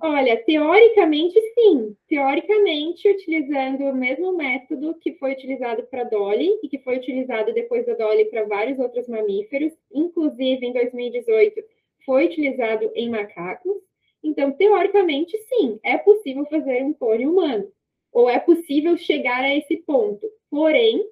Olha, 0.00 0.36
teoricamente 0.44 1.38
sim. 1.54 1.96
Teoricamente, 2.08 3.08
utilizando 3.08 3.84
o 3.84 3.94
mesmo 3.94 4.36
método 4.36 4.94
que 5.00 5.14
foi 5.14 5.32
utilizado 5.32 5.82
para 5.84 6.04
Dolly 6.04 6.58
e 6.62 6.68
que 6.68 6.78
foi 6.78 6.96
utilizado 6.98 7.52
depois 7.52 7.84
da 7.86 7.94
Dolly 7.94 8.26
para 8.26 8.44
vários 8.44 8.78
outros 8.78 9.08
mamíferos, 9.08 9.72
inclusive 9.92 10.66
em 10.66 10.72
2018 10.72 11.62
foi 12.04 12.26
utilizado 12.26 12.90
em 12.94 13.10
macacos. 13.10 13.76
Então, 14.22 14.52
teoricamente, 14.52 15.36
sim, 15.48 15.78
é 15.82 15.98
possível 15.98 16.44
fazer 16.46 16.82
um 16.82 16.92
clone 16.92 17.26
humano, 17.26 17.70
ou 18.12 18.28
é 18.28 18.38
possível 18.38 18.96
chegar 18.96 19.42
a 19.44 19.54
esse 19.54 19.76
ponto. 19.78 20.26
Porém, 20.50 21.04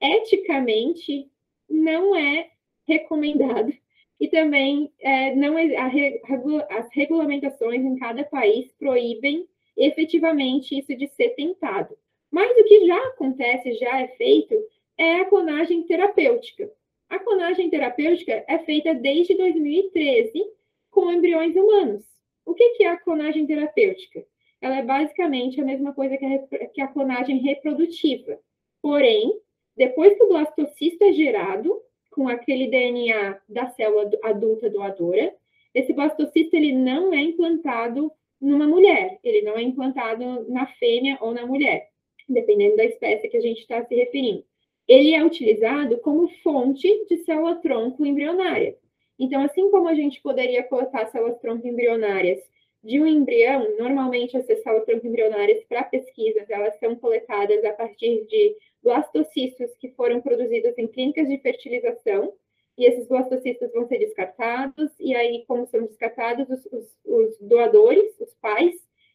eticamente, 0.00 1.28
não 1.68 2.14
é 2.14 2.50
recomendado 2.86 3.72
e 4.20 4.28
também 4.28 4.92
é, 5.00 5.34
não 5.34 5.56
a, 5.56 6.78
as 6.78 6.88
regulamentações 6.92 7.84
em 7.84 7.96
cada 7.96 8.24
país 8.24 8.70
proíbem 8.78 9.46
efetivamente 9.76 10.78
isso 10.78 10.94
de 10.94 11.08
ser 11.08 11.30
tentado. 11.30 11.96
Mas 12.30 12.50
o 12.56 12.64
que 12.64 12.86
já 12.86 12.98
acontece, 13.08 13.74
já 13.74 14.00
é 14.00 14.08
feito, 14.08 14.54
é 14.96 15.20
a 15.20 15.24
clonagem 15.26 15.82
terapêutica. 15.84 16.70
A 17.08 17.18
clonagem 17.18 17.70
terapêutica 17.70 18.44
é 18.48 18.58
feita 18.60 18.94
desde 18.94 19.34
2013 19.34 20.44
com 20.90 21.12
embriões 21.12 21.54
humanos. 21.54 22.04
O 22.46 22.54
que 22.54 22.82
é 22.82 22.88
a 22.88 22.96
clonagem 22.96 23.46
terapêutica? 23.46 24.24
Ela 24.60 24.78
é 24.78 24.82
basicamente 24.82 25.60
a 25.60 25.64
mesma 25.64 25.92
coisa 25.92 26.16
que 26.16 26.24
a, 26.24 26.66
que 26.68 26.80
a 26.80 26.88
clonagem 26.88 27.38
reprodutiva. 27.38 28.38
Porém, 28.80 29.40
depois 29.76 30.16
que 30.16 30.22
o 30.22 30.28
blastocisto 30.28 31.04
é 31.04 31.12
gerado, 31.12 31.80
com 32.14 32.28
aquele 32.28 32.68
DNA 32.68 33.40
da 33.48 33.68
célula 33.70 34.08
adulta 34.22 34.70
doadora. 34.70 35.34
Esse 35.74 35.92
blastocisto 35.92 36.54
ele 36.54 36.72
não 36.72 37.12
é 37.12 37.18
implantado 37.18 38.10
numa 38.40 38.66
mulher, 38.66 39.18
ele 39.24 39.42
não 39.42 39.56
é 39.56 39.62
implantado 39.62 40.48
na 40.48 40.66
fêmea 40.66 41.18
ou 41.20 41.32
na 41.32 41.44
mulher, 41.44 41.88
dependendo 42.28 42.76
da 42.76 42.84
espécie 42.84 43.28
que 43.28 43.36
a 43.36 43.40
gente 43.40 43.60
está 43.60 43.84
se 43.84 43.94
referindo. 43.94 44.44
Ele 44.86 45.14
é 45.14 45.24
utilizado 45.24 45.98
como 45.98 46.28
fonte 46.42 46.88
de 47.08 47.16
célula-tronco 47.24 48.04
embrionária. 48.04 48.76
Então, 49.18 49.42
assim 49.42 49.70
como 49.70 49.88
a 49.88 49.94
gente 49.94 50.20
poderia 50.20 50.62
coletar 50.62 51.10
células-tronco 51.10 51.66
embrionárias 51.66 52.38
de 52.82 53.00
um 53.00 53.06
embrião, 53.06 53.76
normalmente 53.78 54.36
essas 54.36 54.62
células-tronco 54.62 55.06
embrionárias 55.06 55.64
para 55.64 55.84
pesquisas, 55.84 56.48
elas 56.50 56.78
são 56.78 56.94
coletadas 56.96 57.64
a 57.64 57.72
partir 57.72 58.26
de 58.26 58.56
blastocistos 58.84 59.74
que 59.80 59.88
foram 59.92 60.20
produzidos 60.20 60.76
em 60.78 60.86
clínicas 60.86 61.26
de 61.26 61.38
fertilização, 61.38 62.32
e 62.76 62.86
esses 62.86 63.08
blastocistos 63.08 63.72
vão 63.72 63.88
ser 63.88 63.98
descartados, 63.98 64.90
e 65.00 65.14
aí, 65.14 65.44
como 65.48 65.66
são 65.66 65.86
descartados, 65.86 66.48
os, 66.50 66.66
os, 66.66 66.96
os 67.04 67.38
doadores, 67.40 68.20
os 68.20 68.34
pais, 68.34 68.74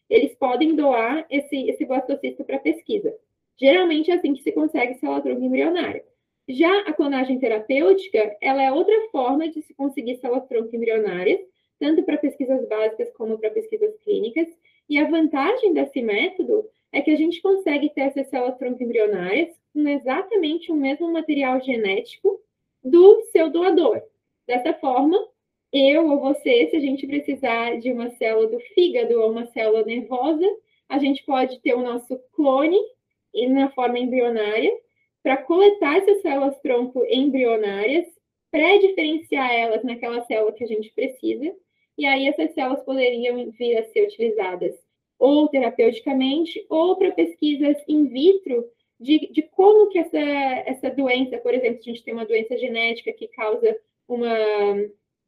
eles 0.09 0.33
podem 0.35 0.75
doar 0.75 1.25
esse, 1.29 1.69
esse 1.69 1.85
blastocisto 1.85 2.43
para 2.43 2.57
pesquisa. 2.57 3.15
Geralmente 3.57 4.09
é 4.09 4.15
assim 4.15 4.33
que 4.33 4.41
se 4.41 4.51
consegue 4.51 4.95
célula-tronco 4.95 5.43
embrionária. 5.43 6.03
Já 6.47 6.79
a 6.81 6.93
clonagem 6.93 7.37
terapêutica, 7.37 8.35
ela 8.41 8.63
é 8.63 8.71
outra 8.71 8.95
forma 9.11 9.47
de 9.49 9.61
se 9.61 9.73
conseguir 9.75 10.15
células-tronco 10.15 10.75
embrionárias, 10.75 11.39
tanto 11.79 12.01
para 12.01 12.17
pesquisas 12.17 12.67
básicas 12.67 13.11
como 13.11 13.37
para 13.37 13.51
pesquisas 13.51 13.95
clínicas, 13.97 14.47
e 14.89 14.97
a 14.97 15.07
vantagem 15.07 15.73
desse 15.73 16.01
método 16.01 16.67
é 16.91 17.01
que 17.01 17.11
a 17.11 17.15
gente 17.15 17.39
consegue 17.41 17.89
ter 17.91 18.01
essas 18.01 18.27
células-tronco 18.29 18.81
embrionárias 18.81 19.49
com 19.73 19.87
exatamente 19.87 20.71
o 20.71 20.75
mesmo 20.75 21.11
material 21.11 21.61
genético 21.61 22.39
do 22.83 23.21
seu 23.31 23.49
doador. 23.49 24.01
Dessa 24.47 24.73
forma, 24.73 25.17
eu 25.71 26.09
ou 26.09 26.19
você, 26.19 26.67
se 26.69 26.75
a 26.75 26.79
gente 26.79 27.05
precisar 27.05 27.79
de 27.79 27.91
uma 27.91 28.09
célula 28.11 28.47
do 28.47 28.59
fígado 28.73 29.21
ou 29.21 29.31
uma 29.31 29.45
célula 29.47 29.83
nervosa, 29.83 30.45
a 30.87 30.97
gente 30.97 31.23
pode 31.23 31.59
ter 31.59 31.75
o 31.75 31.83
nosso 31.83 32.19
clone 32.33 32.79
na 33.49 33.69
forma 33.71 33.99
embrionária 33.99 34.71
para 35.21 35.37
coletar 35.37 35.97
essas 35.97 36.21
células 36.21 36.59
tronco 36.61 37.05
embrionárias, 37.05 38.07
pré-diferenciar 38.49 39.51
elas 39.51 39.83
naquela 39.83 40.25
célula 40.25 40.53
que 40.53 40.63
a 40.63 40.67
gente 40.67 40.91
precisa, 40.93 41.53
e 41.97 42.05
aí 42.05 42.27
essas 42.27 42.53
células 42.53 42.83
poderiam 42.83 43.51
vir 43.51 43.77
a 43.77 43.83
ser 43.91 44.07
utilizadas 44.07 44.73
ou 45.19 45.47
terapeuticamente 45.49 46.65
ou 46.69 46.95
para 46.95 47.11
pesquisas 47.11 47.77
in 47.87 48.07
vitro 48.07 48.65
de, 48.99 49.31
de 49.31 49.41
como 49.43 49.89
que 49.89 49.99
essa, 49.99 50.17
essa 50.17 50.89
doença, 50.91 51.37
por 51.37 51.53
exemplo, 51.53 51.81
se 51.81 51.89
a 51.89 51.93
gente 51.93 52.03
tem 52.03 52.13
uma 52.13 52.25
doença 52.25 52.57
genética 52.57 53.13
que 53.13 53.27
causa 53.29 53.77
uma, 54.07 54.35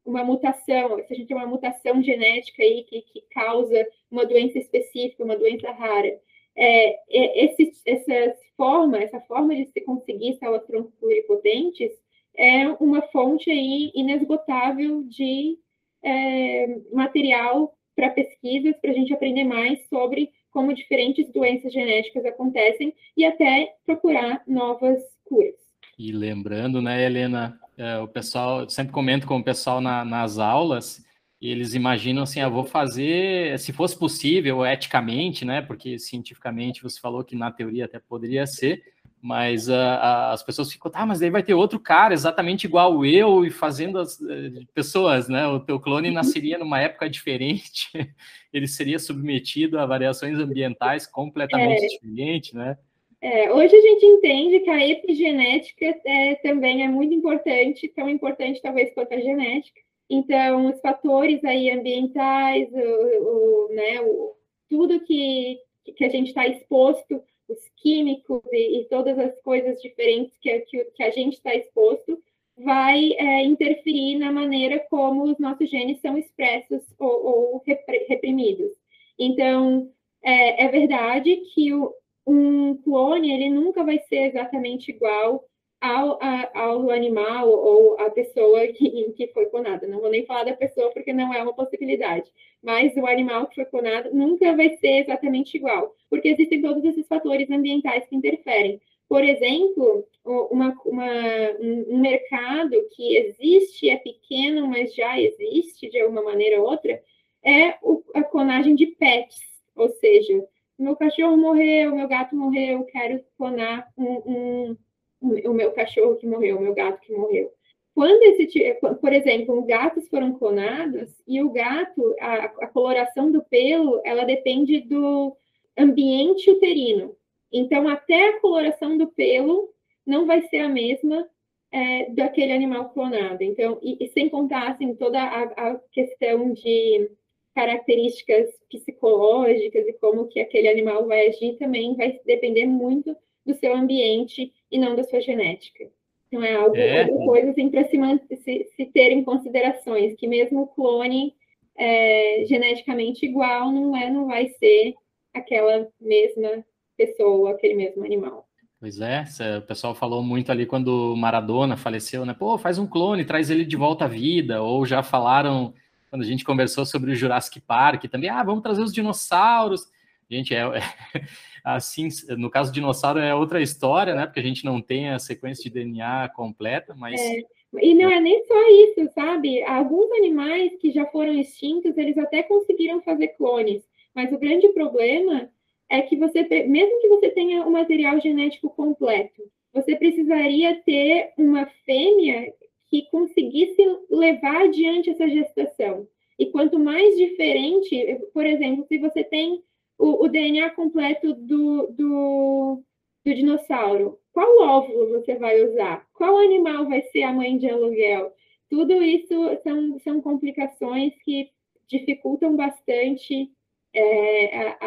uma 0.06 0.24
mutação, 0.24 0.98
se 1.06 1.14
a 1.14 1.16
gente 1.16 1.28
tem 1.28 1.38
uma 1.38 1.48
mutação 1.48 2.02
genética 2.04 2.62
aí 2.62 2.84
que, 2.84 3.02
que 3.02 3.22
causa 3.32 3.88
uma 4.10 4.26
doença 4.26 4.58
específica, 4.58 5.24
uma 5.24 5.38
doença 5.38 5.72
rara, 5.72 6.20
é, 6.56 6.90
é, 7.10 7.46
esse, 7.46 7.72
essa 7.86 8.36
forma, 8.58 8.98
essa 8.98 9.22
forma 9.22 9.56
de 9.56 9.66
se 9.72 9.82
conseguir 9.82 10.38
células 10.38 10.66
tronco 10.66 10.92
pluripotentes 11.00 11.92
é 12.36 12.68
uma 12.80 13.02
fonte 13.04 13.50
aí 13.50 13.92
inesgotável 13.96 15.04
de 15.04 15.58
é, 16.04 16.68
material 16.92 17.74
para 17.96 18.10
pesquisas, 18.10 18.76
para 18.82 18.92
a 18.92 18.94
gente 18.94 19.14
aprender 19.14 19.44
mais 19.44 19.80
sobre 19.88 20.32
como 20.52 20.74
diferentes 20.74 21.32
doenças 21.32 21.74
genéticas 21.74 22.26
acontecem 22.26 22.94
e 23.16 23.26
até 23.26 23.74
procurar 23.86 24.44
novas 24.48 25.02
curas. 25.26 25.56
E 25.98 26.12
lembrando, 26.12 26.82
né, 26.82 27.06
Helena, 27.06 27.60
é, 27.78 27.98
o 28.00 28.08
pessoal, 28.08 28.70
sempre 28.70 28.94
comento 28.94 29.28
com 29.28 29.38
o 29.38 29.44
pessoal 29.44 29.80
na, 29.82 30.04
nas 30.04 30.38
aulas, 30.38 31.04
e 31.42 31.50
eles 31.50 31.74
imaginam 31.74 32.24
assim, 32.24 32.40
ah, 32.40 32.50
vou 32.50 32.64
fazer, 32.64 33.58
se 33.58 33.74
fosse 33.74 33.98
possível, 33.98 34.66
eticamente, 34.66 35.44
né, 35.44 35.62
porque 35.62 35.98
cientificamente 35.98 36.84
você 36.84 37.00
falou 37.00 37.24
que 37.24 37.36
na 37.36 37.52
teoria 37.52 37.86
até 37.86 38.00
poderia 38.00 38.46
ser, 38.46 38.84
mas 39.22 39.70
uh, 39.70 40.32
as 40.32 40.42
pessoas 40.42 40.72
ficam, 40.72 40.90
tá, 40.90 41.06
mas 41.06 41.20
daí 41.20 41.30
vai 41.30 41.44
ter 41.44 41.54
outro 41.54 41.80
cara 41.80 42.14
exatamente 42.14 42.66
igual 42.66 43.06
eu 43.06 43.46
e 43.46 43.52
fazendo 43.52 44.00
as 44.00 44.20
uh, 44.20 44.66
pessoas, 44.74 45.30
né? 45.30 45.48
O 45.48 45.60
teu 45.60 45.80
clone 45.80 46.08
uhum. 46.08 46.16
nasceria 46.16 46.58
numa 46.58 46.80
época 46.80 47.10
diferente, 47.10 47.90
ele 48.52 48.68
seria 48.68 48.98
submetido 48.98 49.80
a 49.80 49.86
variações 49.86 50.40
ambientais 50.40 51.06
completamente 51.06 51.86
é. 51.86 51.88
diferentes, 51.88 52.54
né? 52.54 52.78
É, 53.22 53.54
hoje 53.54 53.76
a 53.76 53.82
gente 53.82 54.04
entende 54.04 54.60
que 54.62 54.70
a 54.70 54.88
epigenética 54.88 55.86
é, 56.04 56.36
também 56.36 56.84
é 56.84 56.88
muito 56.88 57.14
importante, 57.14 57.88
tão 57.90 58.10
importante 58.10 58.60
talvez 58.60 58.92
quanto 58.96 59.14
a 59.14 59.20
genética. 59.20 59.80
Então, 60.10 60.66
os 60.66 60.82
fatores 60.82 61.44
aí 61.46 61.70
ambientais, 61.70 62.68
o, 62.74 63.68
o 63.68 63.74
né, 63.74 64.02
o, 64.02 64.36
tudo 64.68 65.00
que, 65.02 65.60
que 65.96 66.04
a 66.04 66.10
gente 66.10 66.30
está 66.30 66.48
exposto 66.48 67.22
os 67.52 67.70
químicos 67.78 68.42
e, 68.52 68.82
e, 68.82 68.86
todas 68.86 69.18
as 69.20 69.40
coisas 69.42 69.82
diferentes 69.82 70.38
que, 70.40 70.60
que, 70.62 70.86
que 70.86 71.04
a 71.04 71.12
gente 71.12 71.34
está 71.34 71.54
exposto, 71.54 72.22
vai 72.58 73.14
é, 73.14 73.44
interferir 73.44 74.18
na 74.18 74.32
maneira 74.32 74.80
como 74.90 75.24
os 75.24 75.38
nossos 75.40 75.70
genes 75.70 76.00
são 76.02 76.18
expressos 76.18 76.84
ou, 77.00 77.26
ou 77.26 77.64
reprimidos. 78.08 78.72
Então, 79.18 79.92
é, 80.24 80.66
é 80.66 80.68
verdade 80.68 81.38
que 81.54 81.74
o, 81.74 81.94
um 82.26 82.76
clone 82.78 83.32
ele 83.32 83.50
nunca 83.50 83.84
vai 83.84 84.00
ser 84.08 84.28
exatamente 84.30 84.92
igual 84.92 85.44
ao, 85.82 86.20
a, 86.22 86.52
ao 86.54 86.92
animal 86.92 87.50
ou 87.50 88.00
à 88.00 88.10
pessoa 88.12 88.68
que, 88.68 89.12
que 89.14 89.28
foi 89.34 89.48
clonada. 89.48 89.88
Não 89.88 90.00
vou 90.00 90.12
nem 90.12 90.26
falar 90.26 90.44
da 90.44 90.54
pessoa 90.54 90.92
porque 90.92 91.12
não 91.12 91.34
é 91.34 91.42
uma 91.42 91.56
possibilidade, 91.56 92.32
mas 92.62 92.96
o 92.96 93.08
animal 93.08 93.48
que 93.48 93.56
foi 93.56 93.66
clonado 93.66 94.14
nunca 94.14 94.56
vai 94.56 94.78
ser 94.78 95.00
exatamente 95.00 95.58
igual, 95.58 95.96
porque 96.10 96.30
existem 96.30 96.62
todos 96.62 96.86
esses 96.86 97.08
fatores 97.08 97.50
ambientais 97.50 98.06
que 98.06 98.16
interferem. 98.16 98.80
Por 99.10 99.24
exemplo, 99.24 100.08
uma, 100.24 100.74
uma, 100.86 101.12
um 101.60 101.98
mercado 101.98 102.72
que 102.96 103.18
existe, 103.18 103.90
é 103.90 103.98
pequeno, 103.98 104.68
mas 104.68 104.94
já 104.96 105.20
existe 105.20 105.90
de 105.90 106.00
alguma 106.00 106.24
maneira 106.24 106.62
ou 106.62 106.70
outra, 106.70 107.02
é 107.44 107.76
a 108.14 108.24
clonagem 108.24 108.76
de 108.76 108.86
pets, 108.86 109.42
ou 109.76 109.90
seja, 109.90 110.48
meu 110.78 110.96
cachorro 110.96 111.36
morreu, 111.36 111.94
meu 111.94 112.08
gato 112.08 112.36
morreu, 112.36 112.86
quero 112.86 113.22
clonar 113.36 113.92
um 113.98 114.78
o 115.22 115.54
meu 115.54 115.72
cachorro 115.72 116.16
que 116.16 116.26
morreu, 116.26 116.58
o 116.58 116.62
meu 116.62 116.74
gato 116.74 117.00
que 117.02 117.14
morreu. 117.14 117.52
Quando 117.94 118.24
esse, 118.24 118.74
por 119.02 119.14
exemplo, 119.14 119.62
gatos 119.64 120.08
foram 120.08 120.34
clonados 120.34 121.12
e 121.28 121.42
o 121.44 121.52
gato, 121.52 122.16
a, 122.20 122.46
a 122.46 122.68
coloração 122.68 123.32
do 123.32 123.44
pelo, 123.44 124.02
ela 124.06 124.24
depende 124.24 124.80
do 124.80 125.36
ambiente 125.78 126.50
uterino. 126.50 127.16
Então, 127.52 127.88
até 127.88 128.30
a 128.30 128.40
coloração 128.40 128.98
do 128.98 129.08
pelo 129.08 129.70
não 130.06 130.26
vai 130.26 130.42
ser 130.44 130.60
a 130.60 130.70
mesma 130.70 131.28
é, 131.72 132.10
daquele 132.12 132.54
animal 132.54 132.90
clonado. 132.90 133.44
Então, 133.44 133.78
e, 133.82 133.98
e 134.04 134.08
sem 134.10 134.30
contar 134.30 134.72
assim, 134.72 134.96
toda 134.96 135.22
a, 135.22 135.44
a, 135.44 135.80
questão 135.92 136.54
de 136.54 137.12
características 137.54 138.50
psicológicas 138.70 139.86
e 139.86 139.94
como 139.94 140.28
que 140.28 140.40
aquele 140.40 140.70
animal 140.70 141.06
vai 141.06 141.28
agir 141.28 141.58
também 141.58 141.96
vai 141.96 142.20
depender 142.26 142.66
muito 142.66 143.16
do 143.46 143.54
seu 143.56 143.76
ambiente 143.76 144.54
e 144.72 144.80
não 144.80 144.96
da 144.96 145.04
sua 145.04 145.22
genética. 145.22 145.90
Então, 146.28 146.44
é 146.44 146.56
algo, 146.56 146.76
é. 146.78 147.08
coisa 147.26 147.52
assim, 147.52 147.70
para 147.70 147.84
se, 147.84 147.98
se, 148.38 148.68
se, 148.76 148.86
ter 148.86 149.12
em 149.12 149.24
considerações, 149.24 150.16
que 150.16 150.28
mesmo 150.28 150.62
o 150.62 150.68
clone 150.68 151.34
é, 151.78 152.46
geneticamente 152.48 153.26
igual 153.26 153.72
não, 153.72 153.96
é, 153.96 154.10
não 154.10 154.28
vai 154.28 154.48
ser 154.52 154.94
aquela 155.34 155.90
mesma 156.00 156.64
pessoa, 156.98 157.52
aquele 157.52 157.76
mesmo 157.76 158.06
animal. 158.06 158.48
Pois 158.80 159.00
é, 159.00 159.26
o 159.60 159.62
pessoal 159.62 159.94
falou 159.94 160.24
muito 160.24 160.52
ali 160.52 160.66
quando 160.66 161.16
Maradona 161.16 161.78
faleceu, 161.78 162.26
né? 162.26 162.34
Pô, 162.34 162.58
faz 162.58 162.80
um 162.80 162.88
clone, 162.88 163.26
traz 163.26 163.52
ele 163.52 163.64
de 163.64 163.76
volta 163.76 164.06
à 164.06 164.08
vida. 164.08 164.64
Ou 164.64 164.86
já 164.88 165.04
falaram, 165.04 165.74
quando 166.10 166.24
a 166.24 166.26
gente 166.26 166.44
conversou 166.44 166.84
sobre 166.84 167.12
o 167.12 167.16
Jurassic 167.16 167.60
Park, 167.62 168.06
também, 168.06 168.30
ah, 168.30 168.42
vamos 168.42 168.64
trazer 168.64 168.82
os 168.82 168.92
dinossauros. 168.92 169.88
Gente, 170.32 170.56
é, 170.56 170.60
é 170.60 170.82
assim, 171.62 172.08
no 172.38 172.50
caso 172.50 172.72
dinossauro 172.72 173.20
é 173.20 173.36
outra 173.36 173.62
história, 173.62 174.16
né? 174.16 174.26
Porque 174.26 174.40
a 174.40 174.44
gente 174.44 174.64
não 174.64 174.82
tem 174.82 175.10
a 175.10 175.20
sequência 175.20 175.64
de 175.66 175.70
DNA 175.70 176.30
completa, 176.30 176.96
mas. 176.96 177.20
É. 177.20 177.44
E 177.82 177.94
não 177.94 178.10
é 178.10 178.20
nem 178.20 178.44
só 178.46 178.70
isso, 178.70 179.14
sabe? 179.14 179.62
Alguns 179.64 180.10
animais 180.14 180.76
que 180.78 180.92
já 180.92 181.06
foram 181.06 181.34
extintos, 181.34 181.98
eles 181.98 182.18
até 182.18 182.44
conseguiram 182.44 183.02
fazer 183.02 183.30
clones, 183.30 183.84
mas 184.14 184.32
o 184.32 184.38
grande 184.38 184.68
problema 184.70 185.50
é 185.90 186.02
que 186.02 186.18
você, 186.18 186.44
mesmo 186.66 187.02
que 187.02 187.08
você 187.08 187.30
tenha 187.30 187.66
o 187.66 187.72
material 187.72 188.20
genético 188.20 188.70
completo, 188.70 189.42
você 189.74 189.96
precisaria 189.96 190.82
ter 190.84 191.32
uma 191.38 191.66
fêmea 191.86 192.54
que 192.88 193.08
conseguisse 193.10 193.82
levar 194.10 194.64
adiante 194.64 195.10
essa 195.10 195.30
gestação. 195.30 196.08
E 196.38 196.48
quanto 196.48 196.78
mais 196.78 197.16
diferente, 197.16 198.20
por 198.34 198.46
exemplo, 198.46 198.86
se 198.88 198.98
você 198.98 199.24
tem 199.24 199.62
o, 200.02 200.26
o 200.26 200.28
DNA 200.28 200.72
completo 200.72 201.34
do, 201.34 201.88
do, 201.92 202.84
do, 203.24 203.34
dinossauro, 203.34 204.20
qual 204.34 204.62
óvulo 204.62 205.10
você 205.10 205.36
vai 205.36 205.64
usar? 205.64 206.08
Qual 206.14 206.38
animal 206.38 206.90
vai 206.90 207.04
ser 207.04 207.22
a 207.22 207.32
mãe 207.32 207.58
de 207.58 207.70
aluguel? 207.70 208.34
Tudo 208.68 209.04
isso 209.04 209.36
são, 209.64 210.00
são 210.00 210.22
complicações 210.22 211.14
que 211.24 211.52
dificultam 211.88 212.56
bastante 212.56 213.52
é, 213.94 214.70
a, 214.70 214.78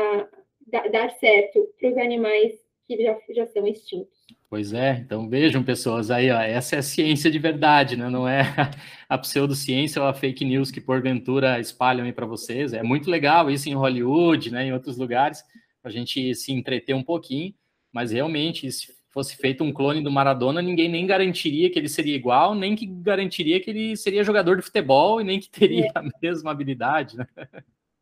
a 0.72 0.88
dar 0.88 1.10
certo 1.18 1.68
para 1.78 1.90
os 1.90 1.96
animais 1.96 2.52
que 2.84 3.00
já, 3.00 3.16
já 3.30 3.46
são 3.46 3.66
extintos. 3.66 4.26
Pois 4.48 4.72
é, 4.72 4.98
então 5.04 5.28
vejam, 5.28 5.64
pessoas, 5.64 6.10
aí, 6.10 6.30
ó, 6.30 6.38
essa 6.40 6.76
é 6.76 6.78
a 6.78 6.82
ciência 6.82 7.30
de 7.30 7.38
verdade, 7.38 7.96
né? 7.96 8.08
Não 8.08 8.28
é 8.28 8.42
a 9.08 9.18
pseudociência 9.18 10.00
ou 10.00 10.06
a 10.06 10.14
fake 10.14 10.44
news 10.44 10.70
que 10.70 10.80
porventura 10.80 11.58
espalham 11.58 12.04
aí 12.04 12.12
para 12.12 12.26
vocês. 12.26 12.72
É 12.72 12.82
muito 12.82 13.10
legal 13.10 13.50
isso 13.50 13.68
em 13.68 13.74
Hollywood, 13.74 14.52
né? 14.52 14.66
Em 14.66 14.72
outros 14.72 14.96
lugares, 14.96 15.42
para 15.82 15.90
a 15.90 15.92
gente 15.92 16.34
se 16.34 16.52
entreter 16.52 16.94
um 16.94 17.02
pouquinho, 17.02 17.52
mas 17.92 18.12
realmente, 18.12 18.70
se 18.70 18.92
fosse 19.10 19.36
feito 19.36 19.62
um 19.62 19.72
clone 19.72 20.02
do 20.02 20.10
Maradona, 20.10 20.60
ninguém 20.60 20.88
nem 20.88 21.06
garantiria 21.06 21.70
que 21.70 21.78
ele 21.78 21.88
seria 21.88 22.16
igual, 22.16 22.54
nem 22.54 22.74
que 22.74 22.84
garantiria 22.84 23.60
que 23.60 23.70
ele 23.70 23.96
seria 23.96 24.24
jogador 24.24 24.56
de 24.56 24.62
futebol 24.62 25.20
e 25.20 25.24
nem 25.24 25.38
que 25.38 25.48
teria 25.48 25.86
é. 25.86 25.90
a 25.94 26.02
mesma 26.20 26.50
habilidade, 26.50 27.16
né? 27.16 27.26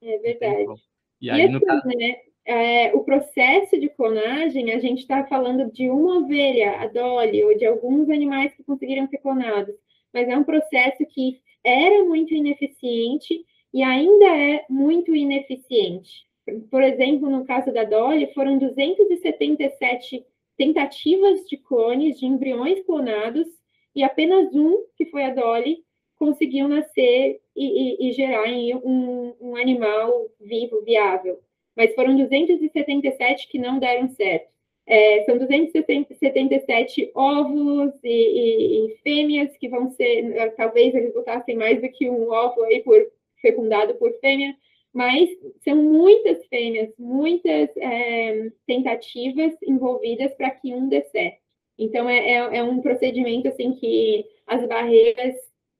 É 0.02 0.18
verdade. 0.18 0.82
E 1.20 1.30
aí, 1.30 1.40
e 1.40 1.44
assim, 1.44 1.52
no 1.52 1.60
caso... 1.60 1.86
né? 1.88 2.16
É, 2.44 2.94
o 2.94 3.04
processo 3.04 3.78
de 3.78 3.88
clonagem, 3.88 4.72
a 4.72 4.78
gente 4.80 5.00
está 5.00 5.24
falando 5.26 5.70
de 5.70 5.88
uma 5.88 6.18
ovelha, 6.18 6.80
a 6.80 6.86
Dolly, 6.86 7.44
ou 7.44 7.56
de 7.56 7.64
alguns 7.64 8.10
animais 8.10 8.52
que 8.54 8.64
conseguiram 8.64 9.06
ser 9.08 9.18
clonados, 9.18 9.74
mas 10.12 10.28
é 10.28 10.36
um 10.36 10.44
processo 10.44 11.04
que 11.06 11.40
era 11.64 12.04
muito 12.04 12.34
ineficiente 12.34 13.44
e 13.72 13.82
ainda 13.82 14.26
é 14.26 14.64
muito 14.68 15.14
ineficiente. 15.14 16.26
Por 16.70 16.82
exemplo, 16.82 17.30
no 17.30 17.44
caso 17.44 17.72
da 17.72 17.84
Dolly, 17.84 18.32
foram 18.34 18.58
277 18.58 20.24
tentativas 20.56 21.44
de 21.48 21.56
clones 21.56 22.18
de 22.18 22.26
embriões 22.26 22.84
clonados 22.84 23.46
e 23.94 24.02
apenas 24.02 24.52
um, 24.52 24.84
que 24.96 25.06
foi 25.06 25.24
a 25.24 25.32
Dolly, 25.32 25.84
conseguiu 26.16 26.68
nascer 26.68 27.40
e, 27.54 28.06
e, 28.06 28.08
e 28.08 28.12
gerar 28.12 28.48
um, 28.84 29.34
um 29.40 29.56
animal 29.56 30.28
vivo, 30.40 30.82
viável 30.82 31.38
mas 31.76 31.94
foram 31.94 32.16
277 32.16 33.48
que 33.48 33.58
não 33.58 33.78
deram 33.78 34.08
certo. 34.10 34.50
É, 34.86 35.24
são 35.24 35.38
277 35.38 37.12
óvulos 37.14 37.94
e, 38.02 38.08
e, 38.08 38.86
e, 38.86 38.96
fêmeas 38.98 39.56
que 39.56 39.68
vão 39.68 39.90
ser, 39.90 40.52
talvez 40.56 40.92
eles 40.94 41.14
botassem 41.14 41.56
mais 41.56 41.80
do 41.80 41.88
que 41.88 42.10
um 42.10 42.28
óvulo 42.30 42.66
aí 42.66 42.82
por, 42.82 43.00
fecundado 43.40 43.94
por 43.94 44.12
fêmea, 44.20 44.56
mas 44.92 45.28
são 45.64 45.76
muitas 45.76 46.44
fêmeas, 46.46 46.92
muitas 46.98 47.70
é, 47.76 48.50
tentativas 48.66 49.54
envolvidas 49.62 50.34
para 50.34 50.50
que 50.50 50.74
um 50.74 50.88
dê 50.88 51.02
certo. 51.02 51.40
Então, 51.78 52.08
é, 52.08 52.18
é, 52.18 52.56
é, 52.58 52.62
um 52.62 52.80
procedimento 52.80 53.48
assim 53.48 53.72
que 53.74 54.26
as 54.46 54.66
barreiras 54.66 55.34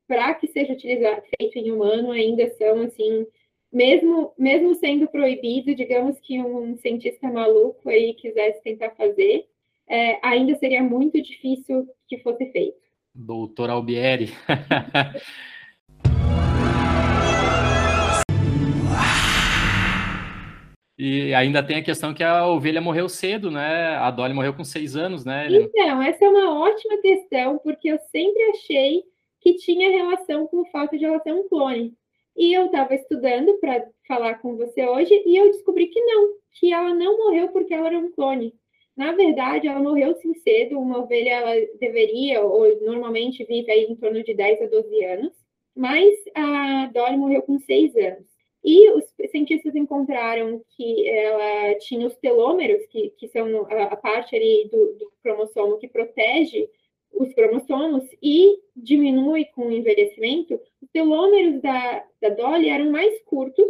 para 0.06 0.34
que 0.34 0.46
seja 0.48 0.72
utilizado, 0.72 1.22
feito 1.38 1.58
em 1.58 1.70
humano 1.70 2.10
ainda 2.10 2.48
são 2.50 2.82
assim 2.82 3.26
mesmo, 3.72 4.32
mesmo 4.38 4.74
sendo 4.74 5.08
proibido, 5.08 5.74
digamos 5.74 6.20
que 6.20 6.38
um 6.38 6.76
cientista 6.76 7.30
maluco 7.30 7.88
aí 7.88 8.14
quisesse 8.14 8.62
tentar 8.62 8.90
fazer, 8.90 9.46
é, 9.88 10.18
ainda 10.22 10.54
seria 10.56 10.82
muito 10.82 11.20
difícil 11.22 11.88
que 12.06 12.18
fosse 12.18 12.50
feito. 12.52 12.76
Doutor 13.14 13.70
Albieri. 13.70 14.30
E 21.04 21.34
ainda 21.34 21.64
tem 21.64 21.78
a 21.78 21.82
questão 21.82 22.14
que 22.14 22.22
a 22.22 22.46
ovelha 22.46 22.80
morreu 22.80 23.08
cedo, 23.08 23.50
né? 23.50 23.96
A 23.96 24.08
Dolly 24.08 24.32
morreu 24.32 24.54
com 24.54 24.62
seis 24.62 24.94
anos, 24.94 25.24
né? 25.24 25.48
Então, 25.50 26.00
essa 26.00 26.24
é 26.24 26.28
uma 26.28 26.60
ótima 26.60 26.96
questão, 26.98 27.58
porque 27.58 27.88
eu 27.88 27.98
sempre 28.12 28.40
achei 28.50 29.02
que 29.40 29.54
tinha 29.54 29.90
relação 29.90 30.46
com 30.46 30.58
o 30.58 30.66
fato 30.66 30.96
de 30.96 31.04
ela 31.04 31.18
ser 31.18 31.32
um 31.32 31.48
clone. 31.48 31.92
E 32.36 32.52
eu 32.52 32.66
estava 32.66 32.94
estudando 32.94 33.58
para 33.58 33.86
falar 34.06 34.34
com 34.36 34.56
você 34.56 34.86
hoje 34.86 35.22
e 35.26 35.36
eu 35.36 35.50
descobri 35.50 35.86
que 35.88 36.00
não, 36.00 36.34
que 36.58 36.72
ela 36.72 36.94
não 36.94 37.18
morreu 37.18 37.48
porque 37.48 37.74
ela 37.74 37.88
era 37.88 37.98
um 37.98 38.10
clone. 38.10 38.54
Na 38.96 39.12
verdade, 39.12 39.68
ela 39.68 39.80
morreu 39.80 40.14
sim 40.16 40.34
cedo. 40.34 40.78
Uma 40.78 41.00
ovelha 41.00 41.30
ela 41.30 41.66
deveria, 41.78 42.42
ou 42.42 42.80
normalmente 42.82 43.44
vive 43.44 43.70
aí 43.70 43.84
em 43.84 43.96
torno 43.96 44.22
de 44.22 44.34
10 44.34 44.62
a 44.62 44.66
12 44.66 45.04
anos, 45.04 45.32
mas 45.74 46.14
a 46.34 46.90
Dolly 46.92 47.16
morreu 47.16 47.42
com 47.42 47.58
6 47.58 47.96
anos. 47.96 48.26
E 48.64 48.90
os 48.90 49.04
cientistas 49.30 49.74
encontraram 49.74 50.62
que 50.76 51.08
ela 51.08 51.74
tinha 51.80 52.06
os 52.06 52.14
telômeros, 52.16 52.86
que, 52.86 53.10
que 53.18 53.28
são 53.28 53.66
a, 53.66 53.84
a 53.84 53.96
parte 53.96 54.36
ali 54.36 54.68
do, 54.70 54.94
do 54.98 55.12
cromossomo 55.22 55.78
que 55.78 55.88
protege 55.88 56.68
os 57.14 57.32
cromossomos 57.34 58.04
e 58.22 58.58
diminui 58.74 59.44
com 59.46 59.66
o 59.66 59.72
envelhecimento, 59.72 60.60
os 60.80 60.88
telômeros 60.92 61.60
da, 61.60 62.04
da 62.20 62.28
Dolly 62.30 62.68
eram 62.68 62.90
mais 62.90 63.20
curtos 63.24 63.66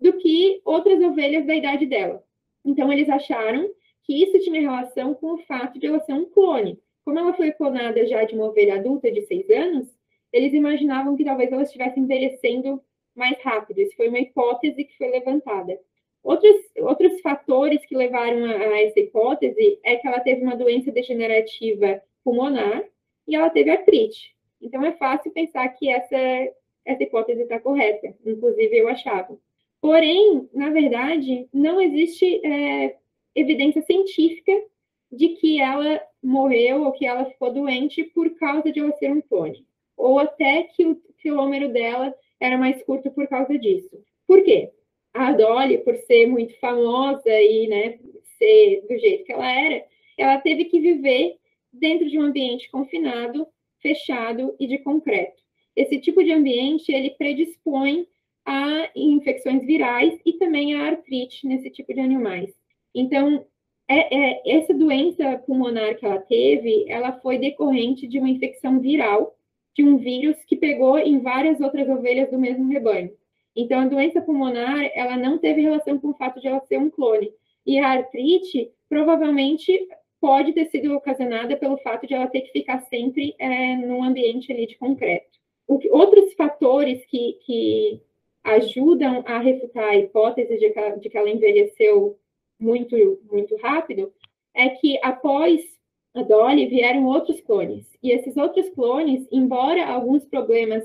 do 0.00 0.12
que 0.14 0.60
outras 0.64 1.00
ovelhas 1.02 1.46
da 1.46 1.54
idade 1.54 1.86
dela. 1.86 2.22
Então, 2.64 2.92
eles 2.92 3.08
acharam 3.08 3.70
que 4.04 4.22
isso 4.22 4.38
tinha 4.40 4.60
relação 4.60 5.14
com 5.14 5.34
o 5.34 5.38
fato 5.38 5.78
de 5.78 5.86
ela 5.86 6.00
ser 6.00 6.12
um 6.12 6.26
clone. 6.26 6.78
Como 7.04 7.18
ela 7.18 7.34
foi 7.34 7.52
clonada 7.52 8.06
já 8.06 8.24
de 8.24 8.34
uma 8.34 8.46
ovelha 8.46 8.76
adulta 8.76 9.10
de 9.10 9.22
seis 9.22 9.48
anos, 9.50 9.88
eles 10.32 10.52
imaginavam 10.52 11.16
que 11.16 11.24
talvez 11.24 11.50
ela 11.52 11.62
estivesse 11.62 11.98
envelhecendo 11.98 12.80
mais 13.14 13.36
rápido. 13.42 13.80
Isso 13.80 13.96
foi 13.96 14.08
uma 14.08 14.18
hipótese 14.18 14.84
que 14.84 14.96
foi 14.96 15.08
levantada. 15.10 15.78
Outros, 16.22 16.56
outros 16.78 17.20
fatores 17.20 17.84
que 17.86 17.96
levaram 17.96 18.44
a, 18.44 18.56
a 18.56 18.82
essa 18.82 19.00
hipótese 19.00 19.78
é 19.82 19.96
que 19.96 20.06
ela 20.06 20.20
teve 20.20 20.42
uma 20.42 20.56
doença 20.56 20.90
degenerativa 20.92 22.00
pulmonar 22.24 22.84
e 23.26 23.34
ela 23.34 23.50
teve 23.50 23.70
artrite. 23.70 24.34
Então 24.60 24.84
é 24.84 24.92
fácil 24.92 25.32
pensar 25.32 25.68
que 25.70 25.88
essa, 25.88 26.16
essa 26.84 27.02
hipótese 27.02 27.42
está 27.42 27.58
correta, 27.58 28.14
inclusive 28.24 28.76
eu 28.76 28.88
achava. 28.88 29.38
Porém, 29.80 30.48
na 30.54 30.70
verdade, 30.70 31.48
não 31.52 31.80
existe 31.80 32.40
é, 32.46 32.96
evidência 33.34 33.82
científica 33.82 34.52
de 35.10 35.30
que 35.30 35.60
ela 35.60 36.00
morreu 36.22 36.84
ou 36.84 36.92
que 36.92 37.04
ela 37.04 37.24
ficou 37.24 37.52
doente 37.52 38.04
por 38.04 38.30
causa 38.36 38.70
de 38.70 38.78
ela 38.78 38.92
ser 38.92 39.10
um 39.10 39.20
clone, 39.20 39.66
ou 39.96 40.18
até 40.18 40.62
que 40.64 40.86
o 40.86 41.02
quilômetro 41.18 41.68
dela 41.72 42.14
era 42.40 42.56
mais 42.56 42.82
curto 42.84 43.10
por 43.10 43.26
causa 43.26 43.58
disso. 43.58 43.90
Por 44.26 44.42
quê? 44.44 44.70
A 45.12 45.32
Dolly, 45.32 45.78
por 45.78 45.96
ser 45.96 46.26
muito 46.26 46.58
famosa 46.58 47.28
e 47.28 47.66
né, 47.66 47.98
ser 48.38 48.86
do 48.88 48.98
jeito 48.98 49.24
que 49.24 49.32
ela 49.32 49.50
era, 49.50 49.84
ela 50.16 50.38
teve 50.38 50.64
que 50.66 50.80
viver 50.80 51.36
dentro 51.72 52.08
de 52.08 52.18
um 52.18 52.22
ambiente 52.22 52.70
confinado, 52.70 53.46
fechado 53.80 54.54
e 54.60 54.66
de 54.66 54.78
concreto. 54.78 55.40
Esse 55.74 55.98
tipo 55.98 56.22
de 56.22 56.32
ambiente 56.32 56.92
ele 56.92 57.10
predispõe 57.10 58.06
a 58.44 58.90
infecções 58.94 59.64
virais 59.64 60.18
e 60.24 60.34
também 60.34 60.74
a 60.74 60.86
artrite 60.86 61.46
nesse 61.46 61.70
tipo 61.70 61.94
de 61.94 62.00
animais. 62.00 62.52
Então, 62.94 63.44
é, 63.88 64.14
é, 64.14 64.58
essa 64.58 64.74
doença 64.74 65.38
pulmonar 65.46 65.96
que 65.96 66.04
ela 66.04 66.18
teve, 66.20 66.84
ela 66.88 67.12
foi 67.20 67.38
decorrente 67.38 68.06
de 68.06 68.18
uma 68.18 68.28
infecção 68.28 68.80
viral 68.80 69.36
de 69.74 69.82
um 69.82 69.96
vírus 69.96 70.36
que 70.44 70.56
pegou 70.56 70.98
em 70.98 71.20
várias 71.20 71.60
outras 71.60 71.88
ovelhas 71.88 72.30
do 72.30 72.38
mesmo 72.38 72.68
rebanho. 72.68 73.10
Então, 73.54 73.80
a 73.80 73.86
doença 73.86 74.20
pulmonar, 74.20 74.90
ela 74.94 75.16
não 75.16 75.38
teve 75.38 75.60
relação 75.60 75.98
com 75.98 76.08
o 76.08 76.14
fato 76.14 76.40
de 76.40 76.48
ela 76.48 76.60
ser 76.60 76.78
um 76.78 76.90
clone. 76.90 77.32
E 77.66 77.78
a 77.78 77.90
artrite, 77.90 78.70
provavelmente, 78.88 79.88
pode 80.22 80.52
ter 80.52 80.66
sido 80.66 80.94
ocasionada 80.94 81.56
pelo 81.56 81.76
fato 81.78 82.06
de 82.06 82.14
ela 82.14 82.28
ter 82.28 82.42
que 82.42 82.52
ficar 82.52 82.80
sempre 82.82 83.34
é, 83.40 83.74
num 83.74 84.04
ambiente 84.04 84.52
ali 84.52 84.68
de 84.68 84.78
concreto. 84.78 85.26
Outros 85.66 86.32
fatores 86.34 87.04
que, 87.06 87.40
que 87.44 88.00
ajudam 88.44 89.24
a 89.26 89.38
refutar 89.38 89.88
a 89.88 89.96
hipótese 89.96 90.56
de 90.60 90.70
que, 90.70 90.90
de 90.98 91.10
que 91.10 91.18
ela 91.18 91.28
envelheceu 91.28 92.16
muito, 92.56 93.20
muito 93.28 93.56
rápido 93.56 94.12
é 94.54 94.68
que 94.68 94.96
após 95.02 95.60
a 96.14 96.22
Dolly 96.22 96.66
vieram 96.66 97.06
outros 97.06 97.40
clones. 97.40 97.84
E 98.00 98.12
esses 98.12 98.36
outros 98.36 98.68
clones, 98.70 99.26
embora 99.32 99.84
alguns 99.84 100.24
problemas 100.24 100.84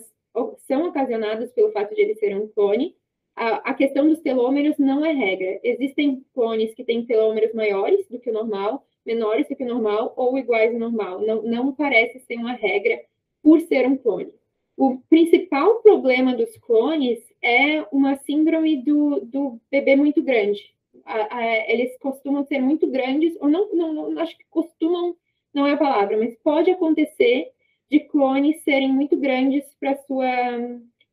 são 0.67 0.87
ocasionados 0.87 1.51
pelo 1.51 1.71
fato 1.71 1.93
de 1.93 2.01
ele 2.01 2.15
ser 2.15 2.35
um 2.35 2.47
clone, 2.47 2.95
a, 3.35 3.71
questão 3.75 4.09
dos 4.09 4.19
telômeros 4.21 4.79
não 4.79 5.05
é 5.05 5.11
regra. 5.11 5.59
Existem 5.63 6.25
clones 6.33 6.73
que 6.73 6.83
têm 6.83 7.05
telômeros 7.05 7.53
maiores 7.53 8.07
do 8.09 8.17
que 8.17 8.31
o 8.31 8.33
normal, 8.33 8.83
menores 9.07 9.47
do 9.47 9.55
que 9.55 9.63
normal 9.63 10.13
ou 10.17 10.37
iguais 10.37 10.73
ao 10.73 10.79
normal. 10.79 11.21
Não, 11.21 11.41
não 11.41 11.71
parece 11.73 12.19
ser 12.19 12.35
uma 12.35 12.53
regra 12.53 13.01
por 13.41 13.61
ser 13.61 13.87
um 13.87 13.97
clone. 13.97 14.31
O 14.75 14.99
principal 15.09 15.81
problema 15.81 16.35
dos 16.35 16.55
clones 16.57 17.19
é 17.41 17.83
uma 17.91 18.17
síndrome 18.17 18.83
do, 18.83 19.21
do 19.21 19.59
bebê 19.71 19.95
muito 19.95 20.21
grande. 20.21 20.75
A, 21.05 21.37
a, 21.37 21.71
eles 21.71 21.97
costumam 21.99 22.45
ser 22.45 22.59
muito 22.59 22.85
grandes, 22.85 23.35
ou 23.39 23.47
não, 23.47 23.73
não, 23.73 23.93
não, 23.93 24.19
acho 24.21 24.37
que 24.37 24.43
costumam, 24.49 25.15
não 25.53 25.65
é 25.65 25.73
a 25.73 25.77
palavra, 25.77 26.17
mas 26.17 26.35
pode 26.43 26.69
acontecer 26.69 27.51
de 27.89 28.01
clones 28.01 28.61
serem 28.63 28.91
muito 28.91 29.15
grandes 29.15 29.63
para 29.79 29.95
sua 30.03 30.27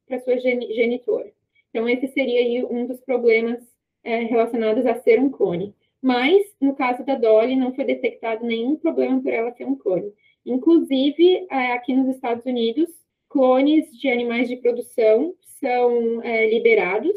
para 0.06 0.20
sua 0.20 0.38
genitor. 0.38 1.30
Então 1.70 1.88
esse 1.88 2.08
seria 2.08 2.40
aí 2.40 2.64
um 2.64 2.86
dos 2.86 3.00
problemas 3.00 3.58
é, 4.02 4.24
relacionados 4.24 4.84
a 4.84 4.96
ser 4.96 5.18
um 5.18 5.30
clone. 5.30 5.74
Mas 6.04 6.44
no 6.60 6.76
caso 6.76 7.02
da 7.02 7.14
Dolly 7.14 7.56
não 7.56 7.74
foi 7.74 7.82
detectado 7.82 8.44
nenhum 8.44 8.76
problema 8.76 9.22
por 9.22 9.32
ela 9.32 9.50
ser 9.52 9.64
um 9.64 9.74
clone. 9.74 10.12
Inclusive 10.44 11.46
é, 11.50 11.72
aqui 11.72 11.94
nos 11.96 12.14
Estados 12.14 12.44
Unidos 12.44 12.90
clones 13.30 13.90
de 13.98 14.10
animais 14.10 14.46
de 14.46 14.56
produção 14.56 15.34
são 15.58 16.22
é, 16.22 16.46
liberados 16.50 17.16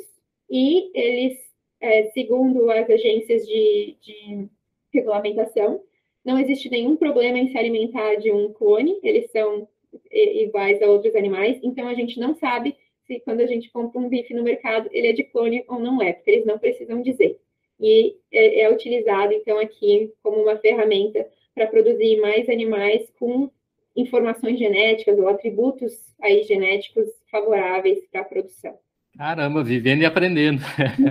e 0.49 0.89
eles, 0.97 1.37
é, 1.81 2.05
segundo 2.11 2.71
as 2.71 2.89
agências 2.89 3.45
de, 3.45 3.97
de, 4.01 4.47
regulamentação, 4.93 5.81
não 6.23 6.39
existe 6.39 6.69
nenhum 6.69 6.95
problema 6.95 7.37
em 7.37 7.49
se 7.49 7.57
alimentar 7.57 8.15
de 8.15 8.31
um 8.31 8.53
clone, 8.53 8.97
eles 9.03 9.29
são 9.31 9.67
iguais 10.09 10.81
a 10.81 10.87
outros 10.87 11.13
animais, 11.13 11.59
então 11.61 11.89
a 11.89 11.93
gente 11.93 12.17
não 12.21 12.35
sabe 12.35 12.73
se 13.05 13.19
quando 13.19 13.41
a 13.41 13.47
gente 13.47 13.69
compra 13.69 13.99
um 13.99 14.07
bife 14.07 14.33
no 14.33 14.43
mercado 14.43 14.87
ele 14.93 15.07
é 15.07 15.13
de 15.13 15.25
clone 15.25 15.65
ou 15.67 15.77
não 15.77 16.01
é, 16.01 16.13
porque 16.13 16.31
eles 16.31 16.45
não 16.45 16.57
precisam 16.57 17.01
dizer. 17.01 17.37
E 17.79 18.15
é, 18.31 18.61
é 18.61 18.71
utilizado, 18.71 19.33
então, 19.33 19.59
aqui 19.59 20.11
como 20.23 20.41
uma 20.41 20.57
ferramenta 20.57 21.27
para 21.53 21.67
produzir 21.67 22.19
mais 22.19 22.47
animais 22.49 23.11
com 23.19 23.49
informações 23.95 24.59
genéticas 24.59 25.17
ou 25.17 25.27
atributos 25.27 25.93
aí 26.21 26.43
genéticos 26.43 27.07
favoráveis 27.31 27.99
para 28.11 28.21
a 28.21 28.25
produção. 28.25 28.77
Caramba, 29.17 29.63
vivendo 29.63 30.01
e 30.01 30.05
aprendendo. 30.05 30.61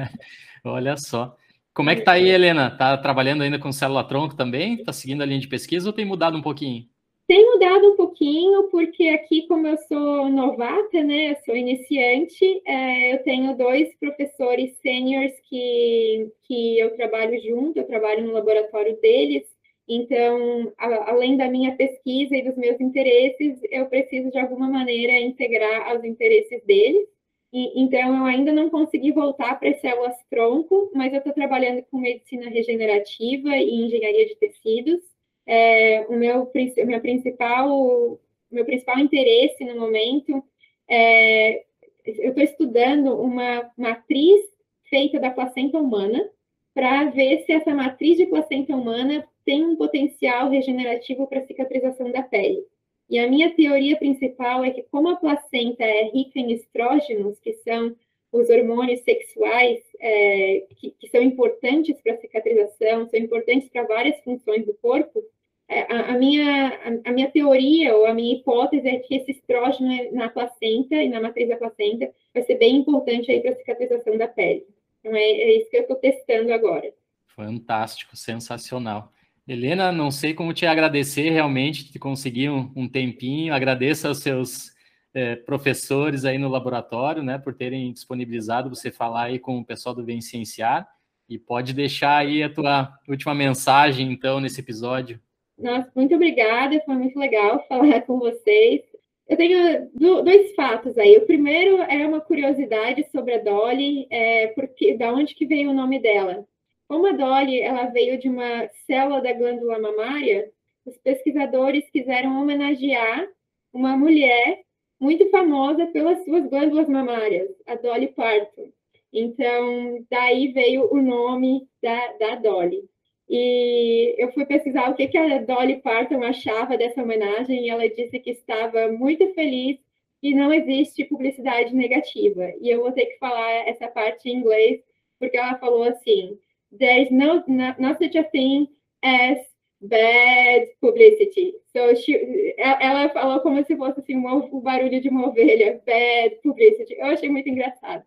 Olha 0.64 0.96
só. 0.96 1.36
Como 1.74 1.90
é 1.90 1.96
que 1.96 2.02
tá 2.02 2.12
aí, 2.12 2.30
Helena? 2.30 2.70
Tá 2.70 2.96
trabalhando 2.96 3.42
ainda 3.42 3.58
com 3.58 3.70
célula-tronco 3.70 4.34
também? 4.34 4.82
Tá 4.82 4.92
seguindo 4.92 5.22
a 5.22 5.26
linha 5.26 5.40
de 5.40 5.48
pesquisa 5.48 5.88
ou 5.88 5.92
tem 5.92 6.04
mudado 6.04 6.36
um 6.36 6.42
pouquinho? 6.42 6.86
Tem 7.26 7.44
mudado 7.44 7.92
um 7.92 7.96
pouquinho, 7.96 8.68
porque 8.70 9.08
aqui, 9.08 9.46
como 9.48 9.66
eu 9.66 9.76
sou 9.88 10.28
novata, 10.28 11.02
né, 11.02 11.32
eu 11.32 11.36
sou 11.44 11.56
iniciante, 11.56 12.62
é, 12.64 13.14
eu 13.14 13.22
tenho 13.24 13.56
dois 13.56 13.92
professores 13.98 14.78
sêniores 14.80 15.34
que, 15.48 16.32
que 16.44 16.78
eu 16.78 16.94
trabalho 16.96 17.40
junto, 17.42 17.78
eu 17.78 17.86
trabalho 17.86 18.24
no 18.24 18.32
laboratório 18.32 18.96
deles, 19.00 19.44
então, 19.88 20.72
a, 20.78 21.10
além 21.10 21.36
da 21.36 21.48
minha 21.48 21.76
pesquisa 21.76 22.36
e 22.36 22.42
dos 22.42 22.56
meus 22.56 22.80
interesses, 22.80 23.58
eu 23.70 23.86
preciso 23.86 24.30
de 24.30 24.38
alguma 24.38 24.68
maneira 24.68 25.12
integrar 25.12 25.88
aos 25.88 26.02
interesses 26.04 26.62
deles. 26.64 27.06
E, 27.52 27.80
então, 27.80 28.18
eu 28.18 28.24
ainda 28.24 28.52
não 28.52 28.68
consegui 28.68 29.12
voltar 29.12 29.58
para 29.58 29.70
as 29.70 29.80
células 29.80 30.16
tronco, 30.28 30.90
mas 30.94 31.12
eu 31.12 31.18
estou 31.18 31.32
trabalhando 31.32 31.84
com 31.90 31.98
medicina 31.98 32.50
regenerativa 32.50 33.56
e 33.56 33.86
engenharia 33.86 34.26
de 34.26 34.36
tecidos. 34.36 35.00
É, 35.46 36.06
o 36.08 36.12
meu, 36.14 36.50
meu 36.86 37.00
principal 37.00 38.18
meu 38.50 38.64
principal 38.64 38.98
interesse 38.98 39.64
no 39.64 39.78
momento 39.78 40.42
é 40.88 41.64
eu 42.04 42.28
estou 42.30 42.42
estudando 42.42 43.20
uma 43.20 43.70
matriz 43.76 44.40
feita 44.88 45.18
da 45.18 45.30
placenta 45.30 45.78
humana 45.78 46.28
para 46.72 47.10
ver 47.10 47.44
se 47.44 47.52
essa 47.52 47.74
matriz 47.74 48.16
de 48.16 48.26
placenta 48.26 48.76
humana 48.76 49.26
tem 49.44 49.64
um 49.64 49.76
potencial 49.76 50.50
regenerativo 50.50 51.26
para 51.26 51.44
cicatrização 51.46 52.12
da 52.12 52.22
pele. 52.22 52.64
E 53.08 53.18
a 53.18 53.28
minha 53.28 53.54
teoria 53.54 53.96
principal 53.96 54.64
é 54.64 54.70
que, 54.70 54.82
como 54.82 55.08
a 55.08 55.16
placenta 55.16 55.84
é 55.84 56.04
rica 56.10 56.38
em 56.38 56.52
estrógenos, 56.52 57.38
que 57.40 57.54
são 57.54 57.94
os 58.32 58.50
hormônios 58.50 59.00
sexuais 59.00 59.80
é, 60.00 60.66
que, 60.76 60.90
que, 60.90 61.08
são 61.08 61.22
importantes 61.22 62.00
para 62.02 62.14
a 62.14 62.20
cicatrização, 62.20 63.08
são 63.08 63.18
importantes 63.18 63.68
para 63.70 63.84
várias 63.84 64.20
funções 64.22 64.66
do 64.66 64.74
corpo, 64.74 65.22
a, 65.68 66.12
a, 66.12 66.18
minha, 66.18 67.00
a, 67.04 67.10
minha 67.10 67.30
teoria 67.30 67.94
ou 67.96 68.06
a 68.06 68.14
minha 68.14 68.36
hipótese 68.36 68.86
é 68.88 68.98
que 69.00 69.16
esse 69.16 69.32
estrógeno 69.32 70.12
na 70.12 70.28
placenta 70.28 70.94
e 70.94 71.08
na 71.08 71.20
matriz 71.20 71.48
da 71.48 71.56
placenta 71.56 72.10
vai 72.32 72.42
ser 72.44 72.56
bem 72.56 72.76
importante 72.76 73.30
aí 73.30 73.40
para 73.40 73.50
a 73.50 73.56
cicatrização 73.56 74.16
da 74.16 74.28
pele. 74.28 74.64
Então, 75.00 75.16
é, 75.16 75.22
é 75.22 75.58
isso 75.58 75.70
que 75.70 75.76
eu 75.76 75.82
estou 75.82 75.96
testando 75.96 76.52
agora. 76.52 76.92
Fantástico, 77.34 78.16
sensacional. 78.16 79.12
Helena, 79.46 79.92
não 79.92 80.10
sei 80.10 80.34
como 80.34 80.52
te 80.52 80.66
agradecer 80.66 81.30
realmente 81.30 81.92
de 81.92 81.98
conseguir 81.98 82.50
um, 82.50 82.72
um 82.74 82.88
tempinho. 82.88 83.54
Agradeço 83.54 84.08
aos 84.08 84.18
seus 84.18 84.72
é, 85.14 85.36
professores 85.36 86.24
aí 86.24 86.38
no 86.38 86.48
laboratório, 86.48 87.22
né, 87.22 87.38
por 87.38 87.54
terem 87.54 87.92
disponibilizado 87.92 88.68
você 88.68 88.90
falar 88.90 89.24
aí 89.24 89.38
com 89.38 89.58
o 89.58 89.64
pessoal 89.64 89.94
do 89.94 90.04
Vem 90.04 90.20
Cienciar. 90.20 90.88
E 91.28 91.38
pode 91.38 91.72
deixar 91.72 92.18
aí 92.18 92.42
a 92.42 92.52
tua 92.52 92.92
última 93.08 93.34
mensagem, 93.34 94.12
então, 94.12 94.40
nesse 94.40 94.60
episódio. 94.60 95.20
Nossa, 95.58 95.90
muito 95.94 96.14
obrigada, 96.14 96.82
foi 96.84 96.94
muito 96.94 97.18
legal 97.18 97.64
falar 97.68 98.02
com 98.02 98.18
vocês. 98.18 98.82
Eu 99.28 99.36
tenho 99.36 99.90
dois 99.94 100.54
fatos 100.54 100.96
aí. 100.98 101.16
O 101.16 101.26
primeiro 101.26 101.78
é 101.82 102.06
uma 102.06 102.20
curiosidade 102.20 103.04
sobre 103.10 103.34
a 103.34 103.38
Dolly, 103.38 104.06
é, 104.10 104.48
porque 104.48 104.96
da 104.96 105.12
onde 105.12 105.34
que 105.34 105.46
veio 105.46 105.70
o 105.70 105.74
nome 105.74 105.98
dela? 105.98 106.46
Como 106.88 107.06
a 107.06 107.12
Dolly 107.12 107.60
ela 107.60 107.86
veio 107.86 108.18
de 108.18 108.28
uma 108.28 108.68
célula 108.86 109.20
da 109.20 109.32
glândula 109.32 109.78
mamária, 109.80 110.48
os 110.84 110.96
pesquisadores 110.98 111.88
quiseram 111.90 112.40
homenagear 112.40 113.26
uma 113.72 113.96
mulher 113.96 114.62
muito 115.00 115.28
famosa 115.30 115.86
pelas 115.86 116.24
suas 116.24 116.48
glândulas 116.48 116.88
mamárias, 116.88 117.50
a 117.66 117.74
Dolly 117.74 118.08
Parton. 118.08 118.70
Então, 119.12 120.04
daí 120.10 120.52
veio 120.52 120.88
o 120.92 121.02
nome 121.02 121.66
da, 121.82 122.12
da 122.18 122.34
Dolly. 122.36 122.88
E 123.28 124.14
eu 124.18 124.32
fui 124.32 124.46
pesquisar 124.46 124.88
o 124.88 124.94
que, 124.94 125.08
que 125.08 125.18
a 125.18 125.38
Dolly 125.38 125.80
Parton 125.80 126.22
achava 126.22 126.76
dessa 126.76 127.02
homenagem 127.02 127.64
e 127.64 127.70
ela 127.70 127.88
disse 127.88 128.18
que 128.20 128.30
estava 128.30 128.88
muito 128.92 129.32
feliz 129.34 129.78
e 130.22 130.34
não 130.34 130.52
existe 130.52 131.04
publicidade 131.04 131.74
negativa. 131.74 132.52
E 132.60 132.70
eu 132.70 132.80
vou 132.80 132.92
ter 132.92 133.06
que 133.06 133.18
falar 133.18 133.50
essa 133.68 133.88
parte 133.88 134.28
em 134.28 134.36
inglês, 134.36 134.80
porque 135.18 135.36
ela 135.36 135.58
falou 135.58 135.84
assim: 135.84 136.38
there's 136.78 137.10
no, 137.10 137.44
not, 137.48 137.80
not 137.80 137.98
such 137.98 138.16
a 138.16 138.24
thing 138.24 138.68
as 139.02 139.38
bad 139.80 140.68
publicity. 140.80 141.54
So 141.72 141.94
she, 141.96 142.54
ela 142.58 143.08
falou 143.10 143.40
como 143.40 143.62
se 143.64 143.76
fosse 143.76 144.00
assim, 144.00 144.16
o 144.16 144.60
barulho 144.60 145.00
de 145.00 145.08
uma 145.08 145.28
ovelha, 145.28 145.80
bad 145.84 146.36
publicity. 146.42 146.94
Eu 146.94 147.06
achei 147.06 147.28
muito 147.28 147.48
engraçado. 147.48 148.04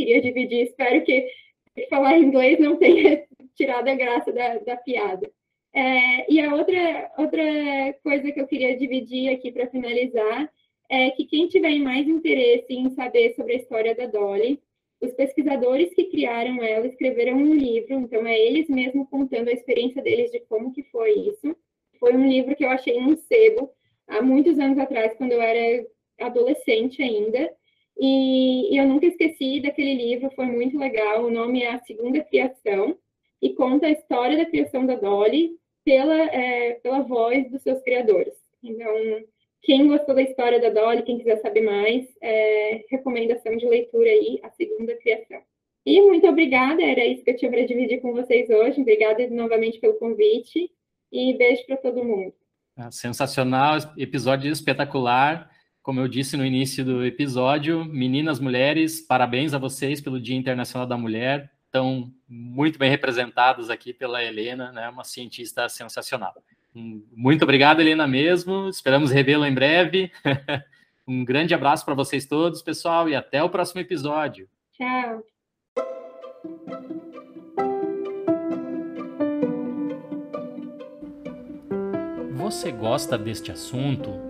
Queria 0.00 0.22
dividir, 0.22 0.62
espero 0.62 1.04
que 1.04 1.28
falar 1.90 2.18
inglês 2.18 2.58
não 2.58 2.76
tenha 2.76 3.22
tirado 3.54 3.86
a 3.86 3.94
graça 3.94 4.32
da, 4.32 4.56
da 4.56 4.74
piada. 4.78 5.30
É, 5.74 6.32
e 6.32 6.40
a 6.40 6.54
outra, 6.54 7.12
outra 7.18 7.42
coisa 8.02 8.32
que 8.32 8.40
eu 8.40 8.46
queria 8.46 8.78
dividir 8.78 9.28
aqui 9.28 9.52
para 9.52 9.68
finalizar 9.68 10.50
é 10.88 11.10
que 11.10 11.26
quem 11.26 11.48
tiver 11.48 11.78
mais 11.80 12.08
interesse 12.08 12.72
em 12.72 12.88
saber 12.94 13.34
sobre 13.34 13.52
a 13.52 13.56
história 13.56 13.94
da 13.94 14.06
Dolly, 14.06 14.58
os 15.02 15.12
pesquisadores 15.12 15.92
que 15.94 16.04
criaram 16.04 16.62
ela 16.62 16.86
escreveram 16.86 17.36
um 17.36 17.54
livro, 17.54 17.92
então 17.92 18.26
é 18.26 18.40
eles 18.40 18.70
mesmos 18.70 19.06
contando 19.10 19.48
a 19.48 19.52
experiência 19.52 20.00
deles 20.00 20.30
de 20.30 20.40
como 20.48 20.72
que 20.72 20.82
foi 20.84 21.12
isso. 21.12 21.54
Foi 21.98 22.14
um 22.14 22.26
livro 22.26 22.56
que 22.56 22.64
eu 22.64 22.70
achei 22.70 22.98
num 22.98 23.18
sebo 23.18 23.70
há 24.08 24.22
muitos 24.22 24.58
anos 24.58 24.78
atrás, 24.78 25.12
quando 25.18 25.32
eu 25.32 25.42
era 25.42 25.86
adolescente 26.18 27.02
ainda, 27.02 27.54
e, 28.00 28.78
eu 28.78 28.88
nunca 28.88 29.06
esqueci 29.06 29.60
daquele 29.60 29.94
livro, 29.94 30.30
foi 30.34 30.46
muito 30.46 30.78
legal. 30.78 31.24
O 31.24 31.30
nome 31.30 31.62
é 31.62 31.74
A 31.74 31.80
Segunda 31.80 32.24
Criação 32.24 32.96
e 33.42 33.50
conta 33.50 33.86
a 33.86 33.90
história 33.90 34.38
da 34.38 34.46
criação 34.46 34.86
da 34.86 34.94
Dolly 34.94 35.52
pela, 35.84 36.14
é, 36.14 36.74
pela 36.82 37.00
voz 37.00 37.50
dos 37.50 37.62
seus 37.62 37.82
criadores. 37.82 38.32
Então, 38.62 38.94
quem 39.62 39.86
gostou 39.86 40.14
da 40.14 40.22
história 40.22 40.58
da 40.58 40.70
Dolly, 40.70 41.02
quem 41.02 41.18
quiser 41.18 41.36
saber 41.42 41.60
mais, 41.60 42.06
é, 42.22 42.84
recomendação 42.90 43.54
de 43.56 43.66
leitura 43.66 44.08
aí, 44.08 44.40
A 44.42 44.50
Segunda 44.50 44.96
Criação. 44.96 45.42
E 45.84 46.00
muito 46.00 46.26
obrigada, 46.26 46.82
era 46.82 47.04
isso 47.04 47.22
que 47.22 47.30
eu 47.30 47.36
tinha 47.36 47.50
para 47.50 47.66
dividir 47.66 48.00
com 48.00 48.12
vocês 48.12 48.48
hoje. 48.48 48.80
Obrigada 48.80 49.28
novamente 49.28 49.78
pelo 49.78 49.98
convite 49.98 50.70
e 51.12 51.36
beijo 51.36 51.66
para 51.66 51.76
todo 51.76 52.04
mundo. 52.04 52.32
Ah, 52.76 52.90
sensacional, 52.90 53.76
episódio 53.98 54.50
espetacular. 54.50 55.49
Como 55.82 55.98
eu 55.98 56.06
disse 56.06 56.36
no 56.36 56.44
início 56.44 56.84
do 56.84 57.04
episódio, 57.06 57.84
meninas, 57.86 58.38
mulheres, 58.38 59.00
parabéns 59.00 59.54
a 59.54 59.58
vocês 59.58 59.98
pelo 59.98 60.20
Dia 60.20 60.36
Internacional 60.36 60.86
da 60.86 60.96
Mulher. 60.96 61.50
Estão 61.64 62.12
muito 62.28 62.78
bem 62.78 62.90
representadas 62.90 63.70
aqui 63.70 63.94
pela 63.94 64.22
Helena, 64.22 64.70
né? 64.72 64.88
Uma 64.90 65.04
cientista 65.04 65.68
sensacional. 65.70 66.34
Muito 66.74 67.44
obrigado, 67.44 67.80
Helena, 67.80 68.06
mesmo. 68.06 68.68
Esperamos 68.68 69.10
revê-la 69.10 69.48
em 69.48 69.54
breve. 69.54 70.12
um 71.08 71.24
grande 71.24 71.54
abraço 71.54 71.84
para 71.84 71.94
vocês 71.94 72.26
todos, 72.26 72.60
pessoal, 72.60 73.08
e 73.08 73.16
até 73.16 73.42
o 73.42 73.48
próximo 73.48 73.80
episódio. 73.80 74.48
Tchau. 74.72 75.24
Você 82.36 82.70
gosta 82.70 83.16
deste 83.16 83.50
assunto? 83.50 84.29